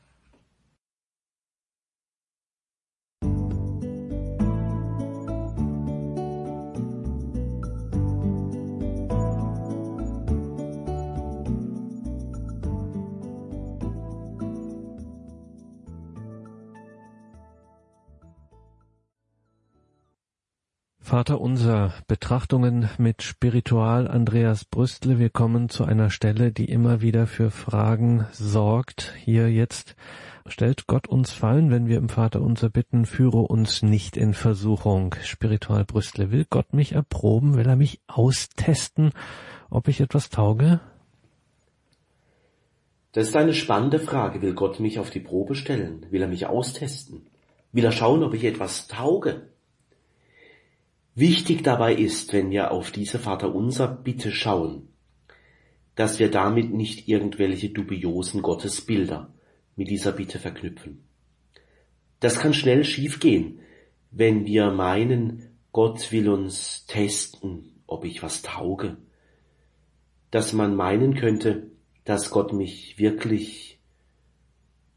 [21.15, 25.21] Vater unser, Betrachtungen mit Spiritual Andreas Brüstle.
[25.21, 29.15] Wir kommen zu einer Stelle, die immer wieder für Fragen sorgt.
[29.23, 29.95] Hier jetzt
[30.49, 35.15] stellt Gott uns Fallen, wenn wir im Vater unser bitten, führe uns nicht in Versuchung.
[35.23, 39.13] Spiritual Brüstle, will Gott mich erproben, will er mich austesten,
[39.71, 40.81] ob ich etwas tauge?
[43.13, 44.43] Das ist eine spannende Frage.
[44.43, 46.07] Will Gott mich auf die Probe stellen?
[46.11, 47.29] Will er mich austesten?
[47.71, 49.54] Will er schauen, ob ich etwas tauge?
[51.17, 54.89] Wichtig dabei ist, wenn wir auf diese Vaterunser Bitte schauen,
[55.95, 59.33] dass wir damit nicht irgendwelche dubiosen Gottesbilder
[59.77, 61.05] mit dieser Bitte verknüpfen.
[62.19, 63.61] Das kann schnell schiefgehen,
[64.11, 68.97] wenn wir meinen, Gott will uns testen, ob ich was tauge.
[70.33, 71.71] Dass man meinen könnte,
[72.05, 73.79] dass Gott mich wirklich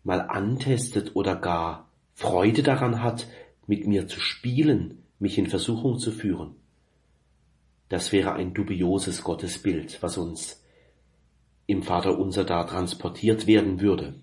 [0.04, 3.28] mal antestet oder gar Freude daran hat,
[3.68, 6.56] mit mir zu spielen, mich in Versuchung zu führen.
[7.90, 10.64] Das wäre ein dubioses Gottesbild, was uns
[11.66, 14.16] im Vater unser da transportiert werden würde.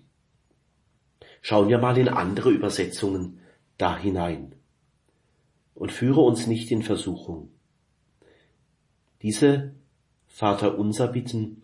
[1.41, 3.39] Schauen wir mal in andere Übersetzungen
[3.77, 4.55] da hinein
[5.73, 7.49] und führe uns nicht in Versuchung.
[9.21, 9.75] Diese
[10.27, 11.63] Vater unser Bitten,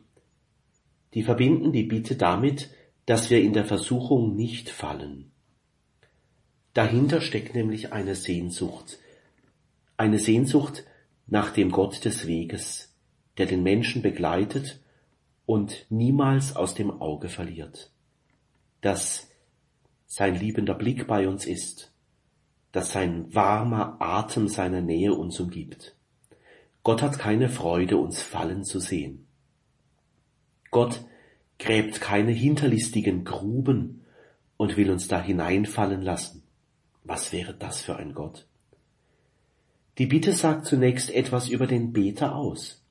[1.14, 2.70] die verbinden die Bitte damit,
[3.06, 5.32] dass wir in der Versuchung nicht fallen.
[6.74, 9.00] Dahinter steckt nämlich eine Sehnsucht,
[10.02, 10.84] eine Sehnsucht
[11.28, 12.92] nach dem Gott des Weges,
[13.38, 14.82] der den Menschen begleitet
[15.46, 17.92] und niemals aus dem Auge verliert.
[18.82, 19.30] Dass
[20.08, 21.94] sein liebender Blick bei uns ist,
[22.72, 25.96] dass sein warmer Atem seiner Nähe uns umgibt.
[26.82, 29.28] Gott hat keine Freude, uns fallen zu sehen.
[30.72, 31.06] Gott
[31.60, 34.04] gräbt keine hinterlistigen Gruben
[34.58, 36.42] und will uns da hineinfallen lassen.
[37.04, 38.48] Was wäre das für ein Gott?
[39.98, 42.86] Die Bitte sagt zunächst etwas über den Beter aus.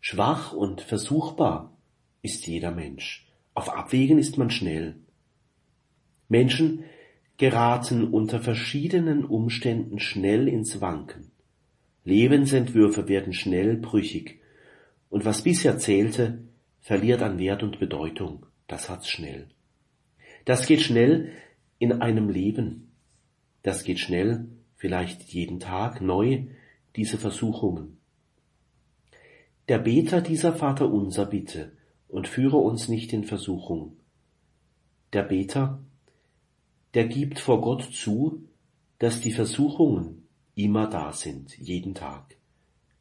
[0.00, 1.76] Schwach und versuchbar
[2.22, 3.28] ist jeder Mensch.
[3.54, 4.96] Auf Abwägen ist man schnell.
[6.28, 6.84] Menschen
[7.36, 11.30] geraten unter verschiedenen Umständen schnell ins Wanken.
[12.04, 14.40] Lebensentwürfe werden schnell brüchig.
[15.10, 16.38] Und was bisher zählte,
[16.80, 18.46] verliert an Wert und Bedeutung.
[18.66, 19.48] Das hat's schnell.
[20.44, 21.30] Das geht schnell
[21.78, 22.92] in einem Leben.
[23.62, 24.48] Das geht schnell
[24.82, 26.46] vielleicht jeden Tag neu
[26.96, 27.98] diese Versuchungen.
[29.68, 31.70] Der Beter dieser Vater unser bitte
[32.08, 33.92] und führe uns nicht in Versuchung.
[35.12, 35.78] Der Beter,
[36.94, 38.42] der gibt vor Gott zu,
[38.98, 42.36] dass die Versuchungen immer da sind, jeden Tag.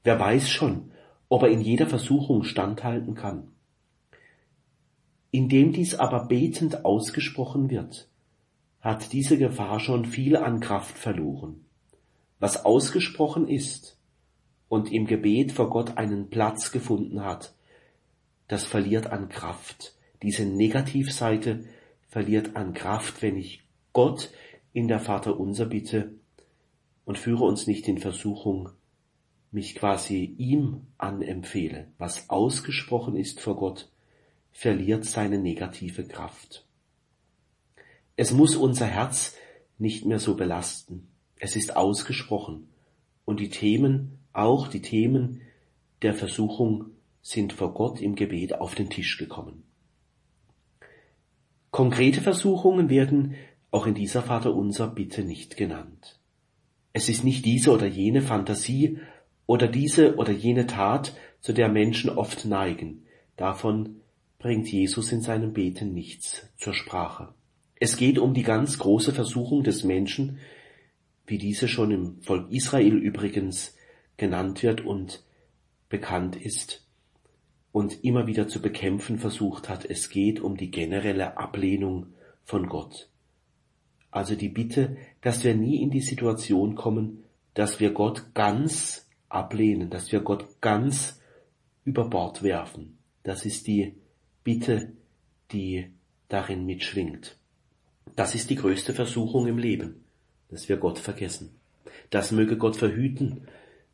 [0.03, 0.91] Wer weiß schon,
[1.29, 3.47] ob er in jeder Versuchung standhalten kann.
[5.31, 8.07] Indem dies aber betend ausgesprochen wird,
[8.81, 11.65] hat diese Gefahr schon viel an Kraft verloren
[12.41, 13.97] was ausgesprochen ist
[14.67, 17.53] und im Gebet vor Gott einen Platz gefunden hat,
[18.47, 19.95] das verliert an Kraft.
[20.23, 21.63] Diese Negativseite
[22.09, 23.61] verliert an Kraft, wenn ich
[23.93, 24.31] Gott
[24.73, 26.15] in der Vater unser bitte
[27.05, 28.69] und führe uns nicht in Versuchung,
[29.51, 31.89] mich quasi ihm anempfehle.
[31.99, 33.91] Was ausgesprochen ist vor Gott,
[34.51, 36.65] verliert seine negative Kraft.
[38.15, 39.35] Es muss unser Herz
[39.77, 41.07] nicht mehr so belasten.
[41.43, 42.67] Es ist ausgesprochen.
[43.25, 45.41] Und die Themen, auch die Themen
[46.03, 46.91] der Versuchung,
[47.23, 49.63] sind vor Gott im Gebet auf den Tisch gekommen.
[51.71, 53.33] Konkrete Versuchungen werden
[53.71, 56.19] auch in dieser Vaterunser Bitte nicht genannt.
[56.93, 58.99] Es ist nicht diese oder jene Fantasie
[59.47, 63.05] oder diese oder jene Tat, zu der Menschen oft neigen.
[63.35, 64.01] Davon
[64.37, 67.33] bringt Jesus in seinem Beten nichts zur Sprache.
[67.79, 70.37] Es geht um die ganz große Versuchung des Menschen,
[71.31, 73.75] wie diese schon im Volk Israel übrigens
[74.17, 75.23] genannt wird und
[75.87, 76.85] bekannt ist
[77.71, 79.85] und immer wieder zu bekämpfen versucht hat.
[79.85, 82.07] Es geht um die generelle Ablehnung
[82.43, 83.09] von Gott.
[84.11, 87.23] Also die Bitte, dass wir nie in die Situation kommen,
[87.53, 91.21] dass wir Gott ganz ablehnen, dass wir Gott ganz
[91.85, 92.97] über Bord werfen.
[93.23, 93.95] Das ist die
[94.43, 94.91] Bitte,
[95.53, 95.91] die
[96.27, 97.37] darin mitschwingt.
[98.17, 100.03] Das ist die größte Versuchung im Leben
[100.51, 101.49] dass wir Gott vergessen.
[102.09, 103.47] Das möge Gott verhüten,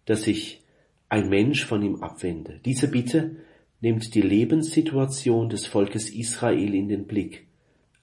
[0.05, 0.63] dass sich
[1.09, 2.59] ein Mensch von ihm abwende.
[2.65, 3.37] Diese Bitte
[3.79, 7.47] nimmt die Lebenssituation des Volkes Israel in den Blick,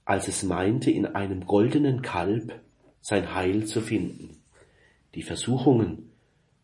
[0.05, 2.61] als es meinte, in einem goldenen Kalb
[3.00, 4.38] sein Heil zu finden.
[5.14, 6.11] Die Versuchungen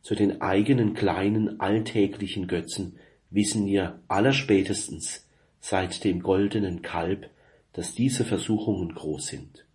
[0.03, 2.99] zu den eigenen kleinen alltäglichen Götzen
[3.31, 5.27] wissen wir allerspätestens
[5.61, 7.29] seit dem goldenen Kalb,
[7.73, 9.67] dass diese Versuchungen groß sind.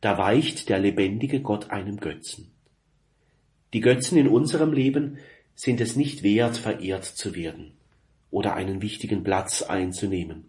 [0.00, 2.50] Da weicht der lebendige Gott einem Götzen.
[3.72, 5.18] Die Götzen in unserem Leben
[5.54, 7.72] sind es nicht wert, verehrt zu werden
[8.30, 10.44] oder einen wichtigen Platz einzunehmen.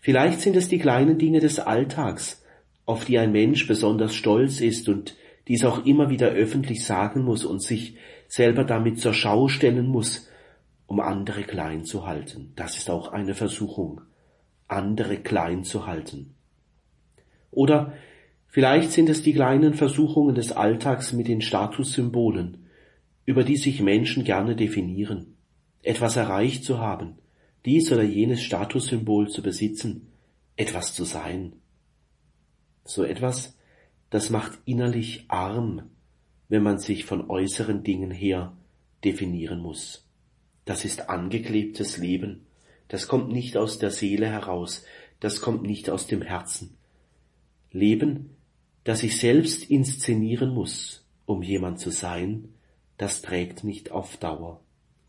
[0.00, 2.42] Vielleicht sind es die kleinen Dinge des Alltags,
[2.86, 7.44] auf die ein Mensch besonders stolz ist und dies auch immer wieder öffentlich sagen muss
[7.44, 7.96] und sich
[8.26, 10.28] selber damit zur Schau stellen muss,
[10.86, 12.52] um andere klein zu halten.
[12.56, 14.00] Das ist auch eine Versuchung,
[14.66, 16.34] andere klein zu halten.
[17.52, 17.92] Oder
[18.48, 22.66] vielleicht sind es die kleinen Versuchungen des Alltags mit den Statussymbolen,
[23.24, 25.36] über die sich Menschen gerne definieren,
[25.82, 27.18] etwas erreicht zu haben,
[27.64, 30.08] dies oder jenes Statussymbol zu besitzen,
[30.56, 31.52] etwas zu sein.
[32.84, 33.56] So etwas,
[34.10, 35.90] das macht innerlich arm,
[36.48, 38.56] wenn man sich von äußeren Dingen her
[39.04, 40.08] definieren muss.
[40.64, 42.46] Das ist angeklebtes Leben.
[42.88, 44.84] Das kommt nicht aus der Seele heraus.
[45.20, 46.76] Das kommt nicht aus dem Herzen.
[47.72, 48.36] Leben,
[48.84, 52.54] das ich selbst inszenieren muss, um jemand zu sein,
[52.98, 54.60] das trägt nicht auf Dauer.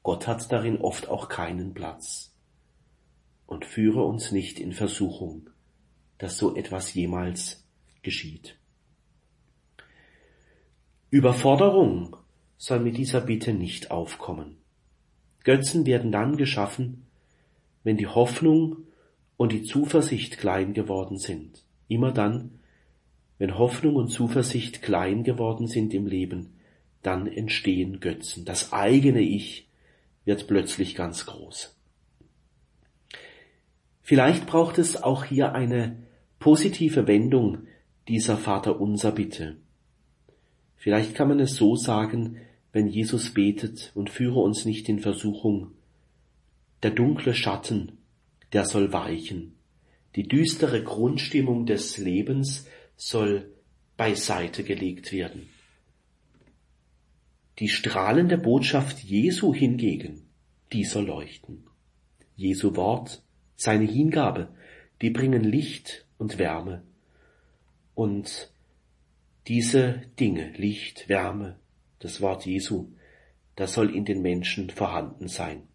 [0.02, 2.34] Gott hat darin oft auch keinen Platz.
[3.46, 5.50] Und führe uns nicht in Versuchung,
[6.18, 7.68] dass so etwas jemals
[8.02, 8.58] geschieht.
[11.10, 12.16] Überforderung
[12.58, 14.58] soll mit dieser Bitte nicht aufkommen.
[15.44, 17.06] Götzen werden dann geschaffen,
[17.84, 18.88] wenn die Hoffnung
[19.36, 21.64] und die Zuversicht klein geworden sind.
[21.94, 22.50] Immer dann,
[23.38, 26.56] wenn Hoffnung und Zuversicht klein geworden sind im Leben,
[27.04, 28.46] dann entstehen Götzen.
[28.46, 29.68] Das eigene Ich
[30.26, 31.78] wird plötzlich ganz groß.
[34.02, 35.98] Vielleicht braucht es auch hier eine
[36.40, 37.68] positive Wendung
[38.08, 39.58] dieser Vater unser Bitte.
[40.76, 42.38] Vielleicht kann man es so sagen,
[42.72, 45.74] wenn Jesus betet und führe uns nicht in Versuchung.
[46.82, 48.00] Der dunkle Schatten,
[48.52, 49.54] der soll weichen.
[50.16, 53.52] Die düstere Grundstimmung des Lebens soll
[53.98, 55.50] beiseite gelegt werden.
[57.60, 60.28] Die strahlende Botschaft Jesu hingegen,
[60.72, 61.66] die soll leuchten.
[62.36, 63.24] Jesu Wort,
[63.56, 64.50] seine Hingabe,
[65.02, 66.84] die bringen Licht und Wärme.
[67.94, 68.52] Und
[69.48, 71.60] diese Dinge, Licht, Wärme,
[72.00, 72.92] das Wort Jesu,
[73.56, 75.68] das soll in den Menschen vorhanden sein.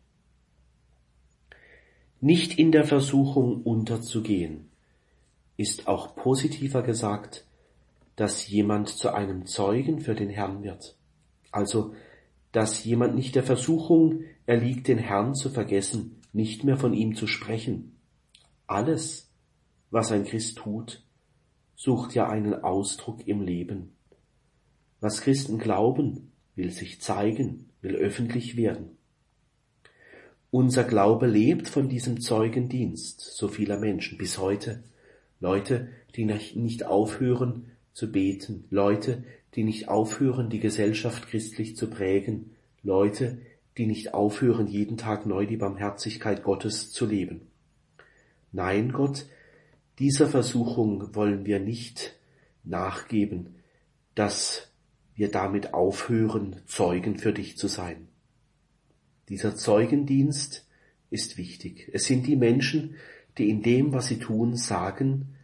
[2.21, 4.71] Nicht in der Versuchung unterzugehen,
[5.57, 7.47] ist auch positiver gesagt,
[8.17, 10.97] dass jemand zu einem Zeugen für den Herrn wird.
[11.53, 11.95] Also,
[12.51, 17.29] dass jemand nicht der Versuchung erliegt, den Herrn zu vergessen, nicht mehr von ihm zu
[17.29, 17.97] sprechen.
[18.67, 19.31] Alles,
[19.91, 21.05] was ein Christ tut,
[21.77, 23.93] sucht ja einen Ausdruck im Leben.
[25.01, 28.98] Was Christen glauben, will sich zeigen, will öffentlich werden.
[30.51, 34.83] Unser Glaube lebt von diesem Zeugendienst so vieler Menschen bis heute.
[35.41, 39.25] Leute, die nicht aufhören zu beten, Leute,
[39.55, 43.43] die nicht aufhören, die Gesellschaft christlich zu prägen, Leute,
[43.77, 47.43] die nicht aufhören, jeden Tag neu die Barmherzigkeit Gottes zu leben.
[48.51, 49.27] Nein, Gott,
[49.99, 52.17] dieser Versuchung wollen wir nicht
[52.65, 53.57] nachgeben,
[54.15, 54.73] dass
[55.15, 58.08] wir damit aufhören, Zeugen für dich zu sein.
[59.29, 60.67] Dieser Zeugendienst
[61.11, 61.91] ist wichtig.
[61.93, 62.97] Es sind die Menschen,
[63.37, 65.35] die in dem, was sie tun, sagen,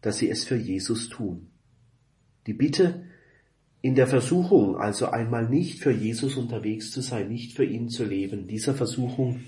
[0.00, 1.48] dass sie es für Jesus tun.
[2.46, 3.04] Die Bitte,
[3.80, 8.04] in der Versuchung also einmal nicht für Jesus unterwegs zu sein, nicht für ihn zu
[8.04, 9.40] leben, dieser Versuchung,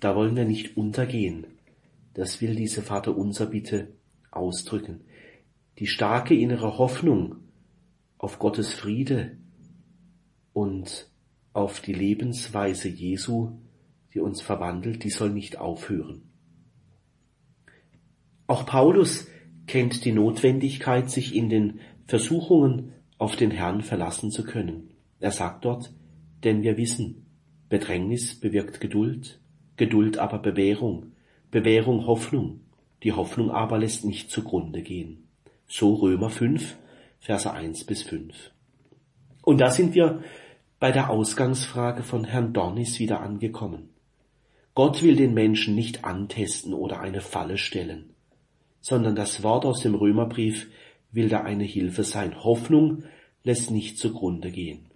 [0.00, 1.46] da wollen wir nicht untergehen.
[2.14, 3.88] Das will diese Vater unser Bitte
[4.30, 5.00] ausdrücken.
[5.78, 7.36] Die starke innere Hoffnung,
[8.18, 9.36] auf Gottes Friede
[10.52, 11.10] und
[11.52, 13.52] auf die Lebensweise Jesu,
[14.14, 16.22] die uns verwandelt, die soll nicht aufhören.
[18.46, 19.26] Auch Paulus
[19.66, 24.90] kennt die Notwendigkeit, sich in den Versuchungen auf den Herrn verlassen zu können.
[25.20, 25.92] Er sagt dort,
[26.44, 27.26] denn wir wissen,
[27.68, 29.40] Bedrängnis bewirkt Geduld,
[29.76, 31.12] Geduld aber Bewährung,
[31.50, 32.60] Bewährung Hoffnung,
[33.02, 35.28] die Hoffnung aber lässt nicht zugrunde gehen.
[35.66, 36.76] So Römer 5,
[37.20, 38.50] Verse 1 bis 5.
[39.42, 40.22] Und da sind wir
[40.82, 43.90] bei der Ausgangsfrage von Herrn Dornis wieder angekommen.
[44.74, 48.16] Gott will den Menschen nicht antesten oder eine Falle stellen,
[48.80, 50.66] sondern das Wort aus dem Römerbrief
[51.12, 52.42] will da eine Hilfe sein.
[52.42, 53.04] Hoffnung
[53.44, 54.86] lässt nicht zugrunde gehen.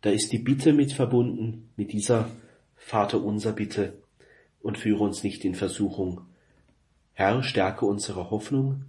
[0.00, 2.28] da ist die Bitte mit verbunden, mit dieser
[2.74, 4.02] Vater unser Bitte
[4.62, 6.22] und führe uns nicht in Versuchung.
[7.12, 8.86] Herr, stärke unsere Hoffnung,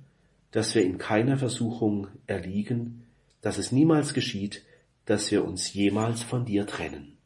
[0.50, 3.04] dass wir in keiner Versuchung erliegen,
[3.42, 4.64] dass es niemals geschieht,
[5.06, 7.18] dass wir uns jemals von dir trennen.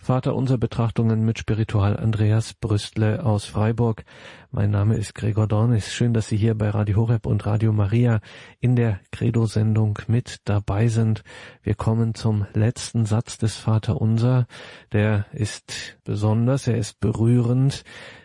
[0.00, 4.04] Vater unser Betrachtungen mit Spiritual Andreas Brüstle aus Freiburg.
[4.50, 5.92] Mein Name ist Gregor Dornis.
[5.92, 8.20] Schön, dass Sie hier bei Radio Horeb und Radio Maria
[8.60, 11.24] in der Credo-Sendung mit dabei sind.
[11.62, 14.46] Wir kommen zum letzten Satz des Vater Unser.
[14.92, 17.82] Der ist besonders, er ist berührend.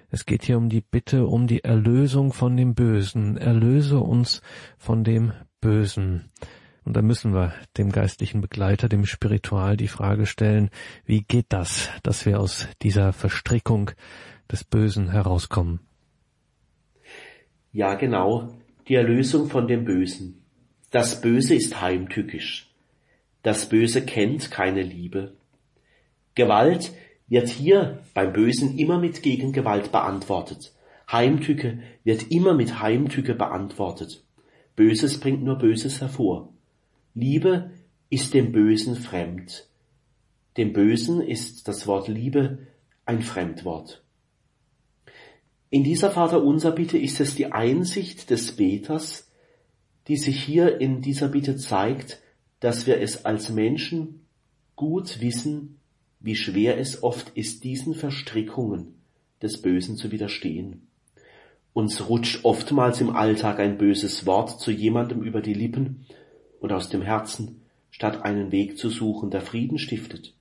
[0.09, 3.36] Es geht hier um die Bitte um die Erlösung von dem Bösen.
[3.36, 4.41] Erlöse uns
[4.78, 6.30] von dem Bösen.
[6.86, 10.69] Und da müssen wir dem geistlichen Begleiter, dem Spiritual die Frage stellen,
[11.05, 13.91] wie geht das, dass wir aus dieser Verstrickung
[14.51, 15.79] des Bösen herauskommen?
[17.71, 18.53] Ja, genau,
[18.88, 20.43] die Erlösung von dem Bösen.
[20.91, 22.69] Das Böse ist heimtückisch.
[23.41, 25.34] Das Böse kennt keine Liebe.
[26.36, 26.93] Gewalt
[27.27, 30.73] wird hier beim Bösen immer mit Gegengewalt beantwortet.
[31.11, 34.23] Heimtücke wird immer mit Heimtücke beantwortet.
[34.75, 36.52] Böses bringt nur Böses hervor.
[37.16, 37.70] Liebe
[38.09, 39.70] ist dem Bösen fremd.
[40.57, 42.68] Dem Bösen ist das Wort Liebe
[43.05, 44.03] ein Fremdwort.
[45.70, 49.32] In dieser Vaterunser Bitte ist es die Einsicht des Beters,
[50.07, 52.20] die sich hier in dieser Bitte zeigt,
[52.59, 54.26] dass wir es als Menschen
[54.76, 55.80] gut wissen,
[56.20, 58.95] wie schwer es oft ist, diesen Verstrickungen
[59.39, 60.88] des Bösen zu widerstehen.
[61.74, 66.05] Uns rutscht oftmals im Alltag ein böses Wort zu jemandem über die Lippen,
[66.64, 67.61] und aus dem Herzen,
[67.91, 70.34] statt einen Weg zu suchen, der Frieden stiftet.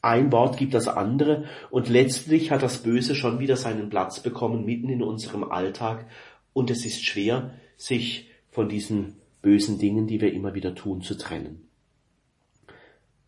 [0.00, 4.64] Ein Wort gibt das andere und letztlich hat das Böse schon wieder seinen Platz bekommen
[4.64, 6.06] mitten in unserem Alltag
[6.54, 11.14] und es ist schwer, sich von diesen bösen Dingen, die wir immer wieder tun, zu
[11.14, 11.68] trennen.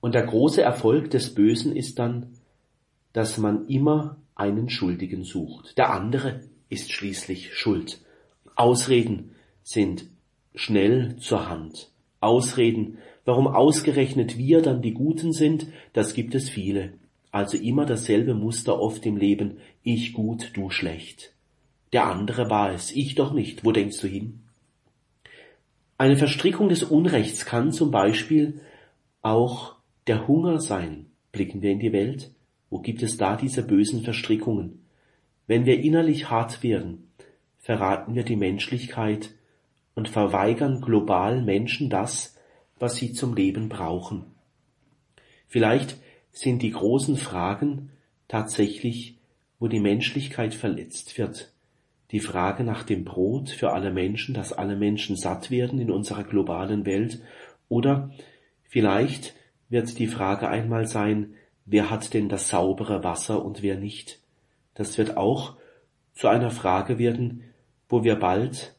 [0.00, 2.32] Und der große Erfolg des Bösen ist dann,
[3.12, 5.76] dass man immer einen Schuldigen sucht.
[5.76, 8.00] Der andere ist schließlich schuld.
[8.56, 10.06] Ausreden sind
[10.54, 11.91] schnell zur Hand.
[12.22, 16.94] Ausreden, warum ausgerechnet wir dann die Guten sind, das gibt es viele.
[17.30, 21.32] Also immer dasselbe Muster oft im Leben, ich gut, du schlecht.
[21.92, 24.40] Der andere war es, ich doch nicht, wo denkst du hin?
[25.98, 28.60] Eine Verstrickung des Unrechts kann zum Beispiel
[29.20, 31.06] auch der Hunger sein.
[31.30, 32.32] Blicken wir in die Welt,
[32.70, 34.84] wo gibt es da diese bösen Verstrickungen?
[35.46, 37.08] Wenn wir innerlich hart werden,
[37.58, 39.30] verraten wir die Menschlichkeit
[39.94, 42.36] und verweigern global Menschen das,
[42.78, 44.26] was sie zum Leben brauchen.
[45.46, 45.98] Vielleicht
[46.32, 47.90] sind die großen Fragen
[48.26, 49.18] tatsächlich,
[49.58, 51.52] wo die Menschlichkeit verletzt wird.
[52.10, 56.24] Die Frage nach dem Brot für alle Menschen, dass alle Menschen satt werden in unserer
[56.24, 57.20] globalen Welt.
[57.68, 58.10] Oder
[58.64, 59.34] vielleicht
[59.68, 61.34] wird die Frage einmal sein,
[61.64, 64.18] wer hat denn das saubere Wasser und wer nicht.
[64.74, 65.56] Das wird auch
[66.14, 67.44] zu einer Frage werden,
[67.88, 68.74] wo wir bald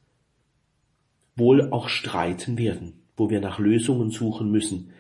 [1.36, 4.92] wohl auch streiten werden, wo wir nach Lösungen suchen müssen,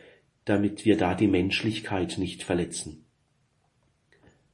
[0.45, 3.05] damit wir da die Menschlichkeit nicht verletzen.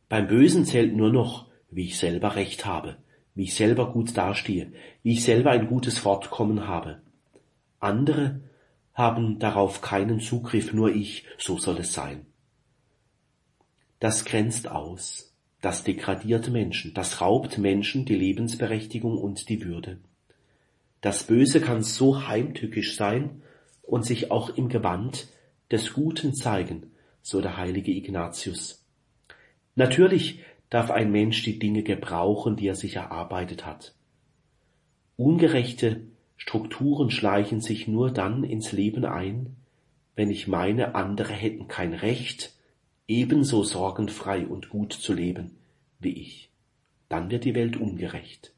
[0.08, 2.98] Beim Bösen zählt nur noch, wie ich selber Recht habe,
[3.36, 4.74] wie ich selber gut dastehe,
[5.04, 7.02] wie ich selber ein gutes Fortkommen habe.
[7.80, 8.42] Andere
[8.94, 12.26] haben darauf keinen Zugriff, nur ich, so soll es sein.
[14.00, 20.00] Das grenzt aus, das degradiert Menschen, das raubt Menschen die Lebensberechtigung und die Würde.
[21.02, 23.42] Das Böse kann so heimtückisch sein
[23.82, 25.28] und sich auch im Gewand
[25.72, 26.92] des Guten zeigen,
[27.22, 28.86] so der heilige Ignatius.
[29.76, 33.96] Natürlich darf ein Mensch die Dinge gebrauchen, die er sich erarbeitet hat.
[35.16, 36.02] Ungerechte
[36.38, 39.56] Strukturen schleichen sich nur dann ins Leben ein,
[40.16, 42.54] wenn ich meine, andere hätten kein Recht,
[43.08, 45.52] ebenso sorgenfrei und gut zu leben
[46.00, 46.50] wie ich.
[47.10, 48.54] Dann wird die Welt ungerecht.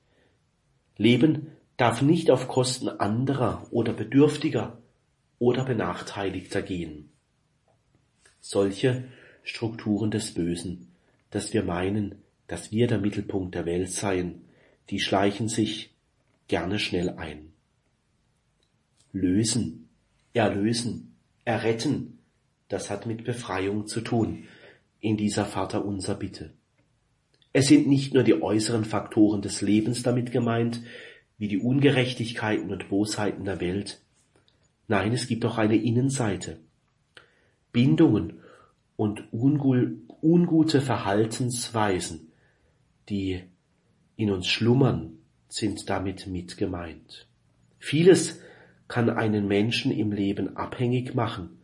[0.98, 1.48] Leben
[1.82, 4.77] darf nicht auf Kosten anderer oder Bedürftiger
[5.39, 7.09] oder Benachteiligter gehen.
[8.39, 9.05] Solche
[9.41, 10.91] Strukturen des Bösen,
[11.32, 14.43] dass wir meinen, dass wir der Mittelpunkt der Welt seien,
[14.91, 15.95] die schleichen sich
[16.47, 17.51] gerne schnell ein.
[19.11, 19.89] Lösen,
[20.34, 21.15] erlösen,
[21.45, 22.19] erretten,
[22.69, 24.43] das hat mit Befreiung zu tun
[24.99, 26.53] in dieser Vater unser Bitte.
[27.53, 30.82] Es sind nicht nur die äußeren Faktoren des Lebens damit gemeint,
[31.42, 34.00] wie die Ungerechtigkeiten und Bosheiten der Welt.
[34.88, 36.60] Nein, es gibt auch eine Innenseite.
[37.72, 38.42] Bindungen
[38.96, 42.32] und ungute Verhaltensweisen,
[43.10, 43.42] die
[44.18, 45.14] in uns schlummern,
[45.48, 47.28] sind damit mit gemeint.
[47.80, 48.39] Vieles
[48.88, 51.58] kann einen Menschen im Leben abhängig machen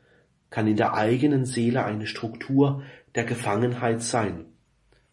[0.49, 2.81] kann in der eigenen Seele eine Struktur
[3.13, 4.45] der Gefangenheit sein.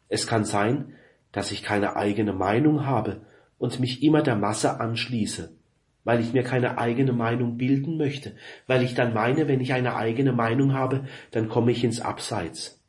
[0.08, 0.94] Es kann sein,
[1.32, 3.26] dass ich keine eigene Meinung habe
[3.58, 5.52] und mich immer der Masse anschließe,
[6.04, 8.36] weil ich mir keine eigene Meinung bilden möchte,
[8.66, 12.80] weil ich dann meine, wenn ich eine eigene Meinung habe, dann komme ich ins Abseits.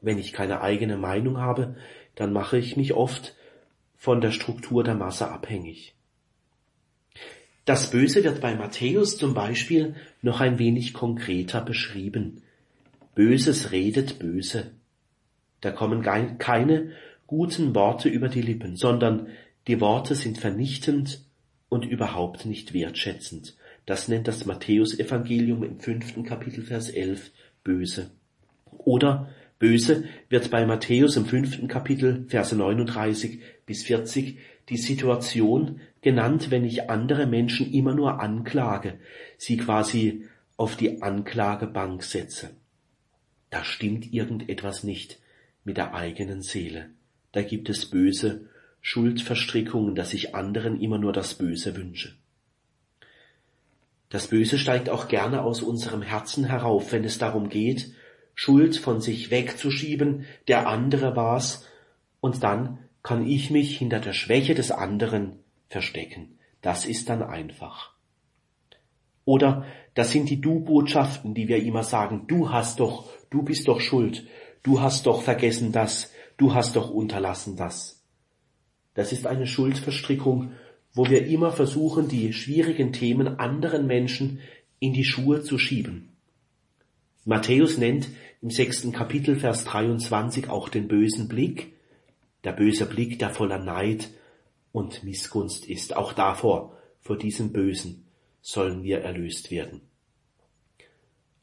[0.00, 1.76] Wenn ich keine eigene Meinung habe,
[2.14, 3.34] dann mache ich mich oft
[3.96, 5.94] von der Struktur der Masse abhängig.
[7.64, 12.42] Das Böse wird bei Matthäus zum Beispiel noch ein wenig konkreter beschrieben.
[13.16, 14.70] Böses redet böse.
[15.62, 16.92] Da kommen keine
[17.26, 19.28] guten Worte über die Lippen, sondern
[19.66, 21.24] die Worte sind vernichtend
[21.68, 23.56] und überhaupt nicht wertschätzend.
[23.84, 27.30] Das nennt das Matthäusevangelium im fünften Kapitel Vers elf
[27.64, 28.10] böse.
[28.78, 36.50] Oder böse wird bei Matthäus im fünften Kapitel Verse 39 bis 40 die Situation genannt,
[36.50, 38.98] wenn ich andere Menschen immer nur anklage,
[39.38, 40.24] sie quasi
[40.56, 42.50] auf die Anklagebank setze.
[43.50, 45.20] Da stimmt irgendetwas nicht
[45.64, 46.90] mit der eigenen Seele.
[47.36, 48.48] Da gibt es böse
[48.80, 52.16] Schuldverstrickungen, dass ich anderen immer nur das Böse wünsche.
[54.08, 57.92] Das Böse steigt auch gerne aus unserem Herzen herauf, wenn es darum geht,
[58.34, 61.66] Schuld von sich wegzuschieben, der andere war's,
[62.22, 66.38] und dann kann ich mich hinter der Schwäche des anderen verstecken.
[66.62, 67.92] Das ist dann einfach.
[69.26, 73.82] Oder das sind die Du-Botschaften, die wir immer sagen, du hast doch, du bist doch
[73.82, 74.26] schuld,
[74.62, 78.02] du hast doch vergessen das, du hast doch unterlassen das.
[78.94, 80.52] Das ist eine Schuldverstrickung,
[80.94, 84.40] wo wir immer versuchen, die schwierigen Themen anderen Menschen
[84.78, 86.16] in die Schuhe zu schieben.
[87.24, 88.08] Matthäus nennt
[88.40, 91.74] im sechsten Kapitel Vers 23 auch den bösen Blick,
[92.44, 94.10] der böse Blick, der voller Neid
[94.72, 95.96] und Missgunst ist.
[95.96, 98.06] Auch davor, vor diesem Bösen,
[98.40, 99.80] sollen wir erlöst werden.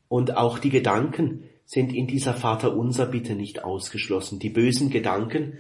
[0.08, 4.40] Und auch die Gedanken sind in dieser Vaterunser Bitte nicht ausgeschlossen.
[4.40, 5.58] Die bösen Gedanken,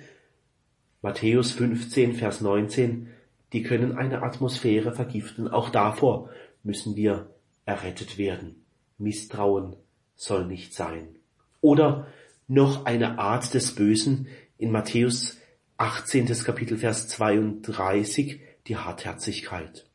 [1.01, 3.07] Matthäus 15, Vers 19,
[3.51, 5.47] die können eine Atmosphäre vergiften.
[5.47, 6.29] Auch davor
[6.63, 7.29] müssen wir
[7.65, 8.63] errettet werden.
[8.97, 9.75] Misstrauen
[10.15, 11.15] soll nicht sein.
[11.61, 12.07] Oder
[12.47, 14.27] noch eine Art des Bösen,
[14.57, 15.37] in Matthäus
[15.77, 16.27] 18.
[16.27, 19.85] Kapitel Vers 32 die Hartherzigkeit.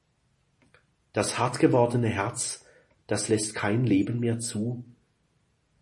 [1.12, 2.66] Das hart gewordene Herz,
[3.06, 4.84] das lässt kein Leben mehr zu.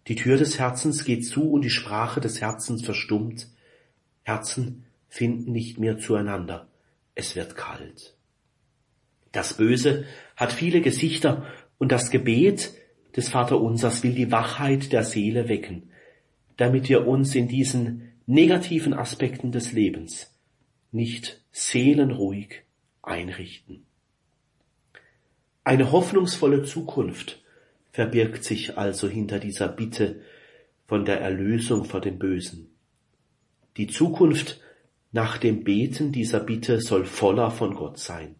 [0.09, 3.48] Die Tür des Herzens geht zu und die Sprache des Herzens verstummt.
[4.22, 6.68] Herzen finden nicht mehr zueinander.
[7.14, 8.16] Es wird kalt.
[9.32, 10.04] Das Böse
[10.36, 11.46] hat viele Gesichter
[11.78, 12.72] und das Gebet
[13.16, 15.90] des Vaterunsers will die Wachheit der Seele wecken,
[16.57, 20.34] damit wir uns in diesen negativen Aspekten des Lebens
[20.92, 22.62] nicht seelenruhig
[23.02, 23.86] einrichten.
[25.64, 27.42] Eine hoffnungsvolle Zukunft
[27.97, 30.20] verbirgt sich also hinter dieser Bitte
[30.86, 32.68] von der Erlösung vor dem Bösen.
[33.78, 34.61] Die Zukunft
[35.12, 38.34] nach dem Beten dieser Bitte soll voller von Gott sein,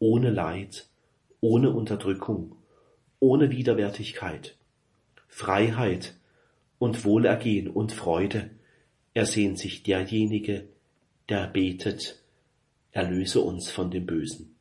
[0.00, 0.88] ohne Leid,
[1.40, 2.56] ohne Unterdrückung,
[3.20, 4.56] ohne Widerwärtigkeit,
[5.28, 6.16] Freiheit
[6.80, 8.50] und Wohlergehen und Freude
[9.14, 10.66] ersehnt sich derjenige,
[11.28, 12.20] der betet,
[12.90, 14.56] erlöse uns von dem Bösen.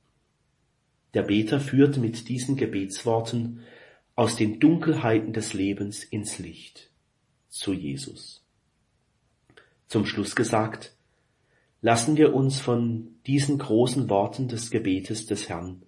[1.16, 3.62] Der Beter führt mit diesen Gebetsworten
[4.20, 6.92] aus den Dunkelheiten des Lebens ins Licht,
[7.48, 8.44] zu Jesus.
[9.88, 10.94] Zum Schluss gesagt,
[11.82, 15.84] lassen wir uns von diesen großen Worten des Gebetes des Herrn,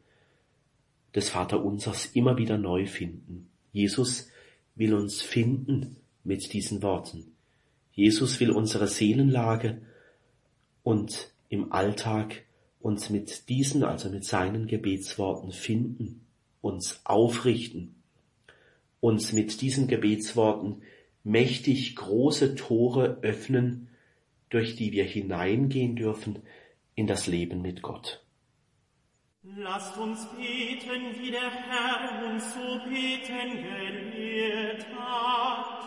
[1.14, 3.50] des Vaterunsers immer wieder neu finden.
[3.74, 4.30] Jesus
[4.76, 7.34] will uns finden mit diesen Worten.
[7.92, 9.82] Jesus will unsere Seelenlage
[10.84, 12.46] und im Alltag
[12.80, 16.26] uns mit diesen, also mit seinen Gebetsworten finden,
[16.62, 18.01] uns aufrichten,
[19.02, 20.84] uns mit diesen Gebetsworten
[21.24, 23.90] mächtig große Tore öffnen,
[24.50, 26.40] durch die wir hineingehen dürfen
[26.96, 28.24] in das Leben mit Gott.
[29.44, 35.82] Lasst uns beten, wie der Herr uns zu beten gelehrt hat.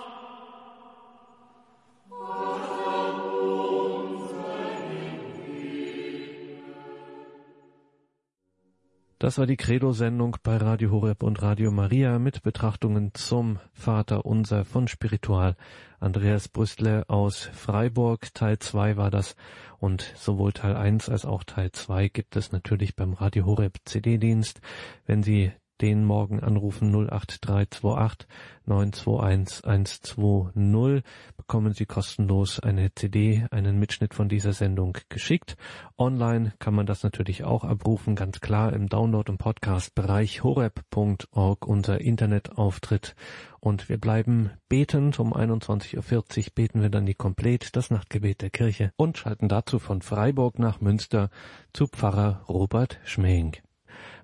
[9.24, 14.66] Das war die Credo-Sendung bei Radio Horeb und Radio Maria mit Betrachtungen zum Vater Unser
[14.66, 15.56] von Spiritual.
[15.98, 18.34] Andreas Brüstler aus Freiburg.
[18.34, 19.34] Teil 2 war das.
[19.78, 24.60] Und sowohl Teil 1 als auch Teil 2 gibt es natürlich beim Radio Horeb CD-Dienst.
[25.06, 28.28] Wenn Sie den morgen anrufen 08328
[28.66, 31.02] 921 120
[31.36, 35.56] bekommen Sie kostenlos eine CD, einen Mitschnitt von dieser Sendung geschickt.
[35.98, 42.00] Online kann man das natürlich auch abrufen, ganz klar im Download- und Podcast-Bereich horeb.org, unser
[42.00, 43.14] Internetauftritt.
[43.60, 45.18] Und wir bleiben betend.
[45.18, 49.78] Um 21.40 Uhr beten wir dann die Komplett, das Nachtgebet der Kirche und schalten dazu
[49.78, 51.30] von Freiburg nach Münster
[51.72, 53.56] zu Pfarrer Robert Schmeing.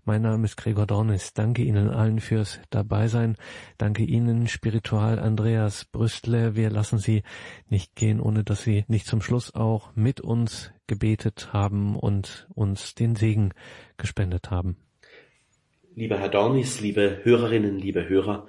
[0.05, 1.34] Mein Name ist Gregor Dornis.
[1.34, 3.36] Danke Ihnen allen fürs Dabeisein.
[3.76, 6.57] Danke Ihnen, Spiritual Andreas Brüstler.
[6.57, 7.22] Wir lassen Sie
[7.68, 12.94] nicht gehen, ohne dass Sie nicht zum Schluss auch mit uns gebetet haben und uns
[12.94, 13.53] den Segen
[13.98, 14.78] gespendet haben.
[15.94, 18.46] Lieber Herr Dornis, liebe Hörerinnen, liebe Hörer,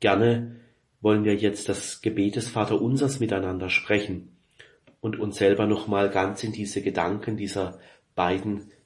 [0.00, 0.60] gerne
[1.00, 4.36] wollen wir jetzt das Gebet des Vaterunsers miteinander sprechen
[5.00, 7.78] und uns selber nochmal ganz in diese Gedanken dieser
[8.14, 8.70] beiden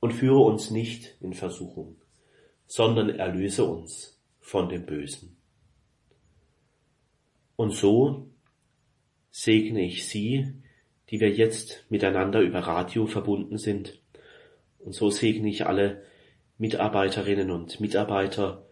[0.00, 1.96] und führe uns nicht in Versuchung,
[2.66, 5.36] sondern erlöse uns von dem Bösen.
[7.56, 8.30] Und so
[9.30, 10.54] segne ich Sie,
[11.10, 14.00] die wir jetzt miteinander über Radio verbunden sind.
[14.78, 16.02] Und so segne ich alle
[16.58, 18.66] Mitarbeiterinnen und Mitarbeiter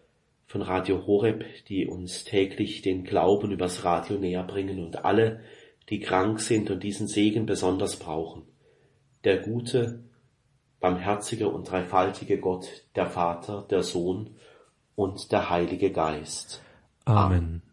[0.45, 5.41] von Radio Horeb, die uns täglich den Glauben übers Radio näher bringen und alle,
[5.89, 8.43] die krank sind und diesen Segen besonders brauchen.
[9.23, 10.03] Der gute
[10.79, 14.35] barmherzige und dreifaltige Gott, der Vater, der Sohn
[14.95, 16.61] und der Heilige Geist.
[17.05, 17.23] Amen.
[17.23, 17.66] Amen.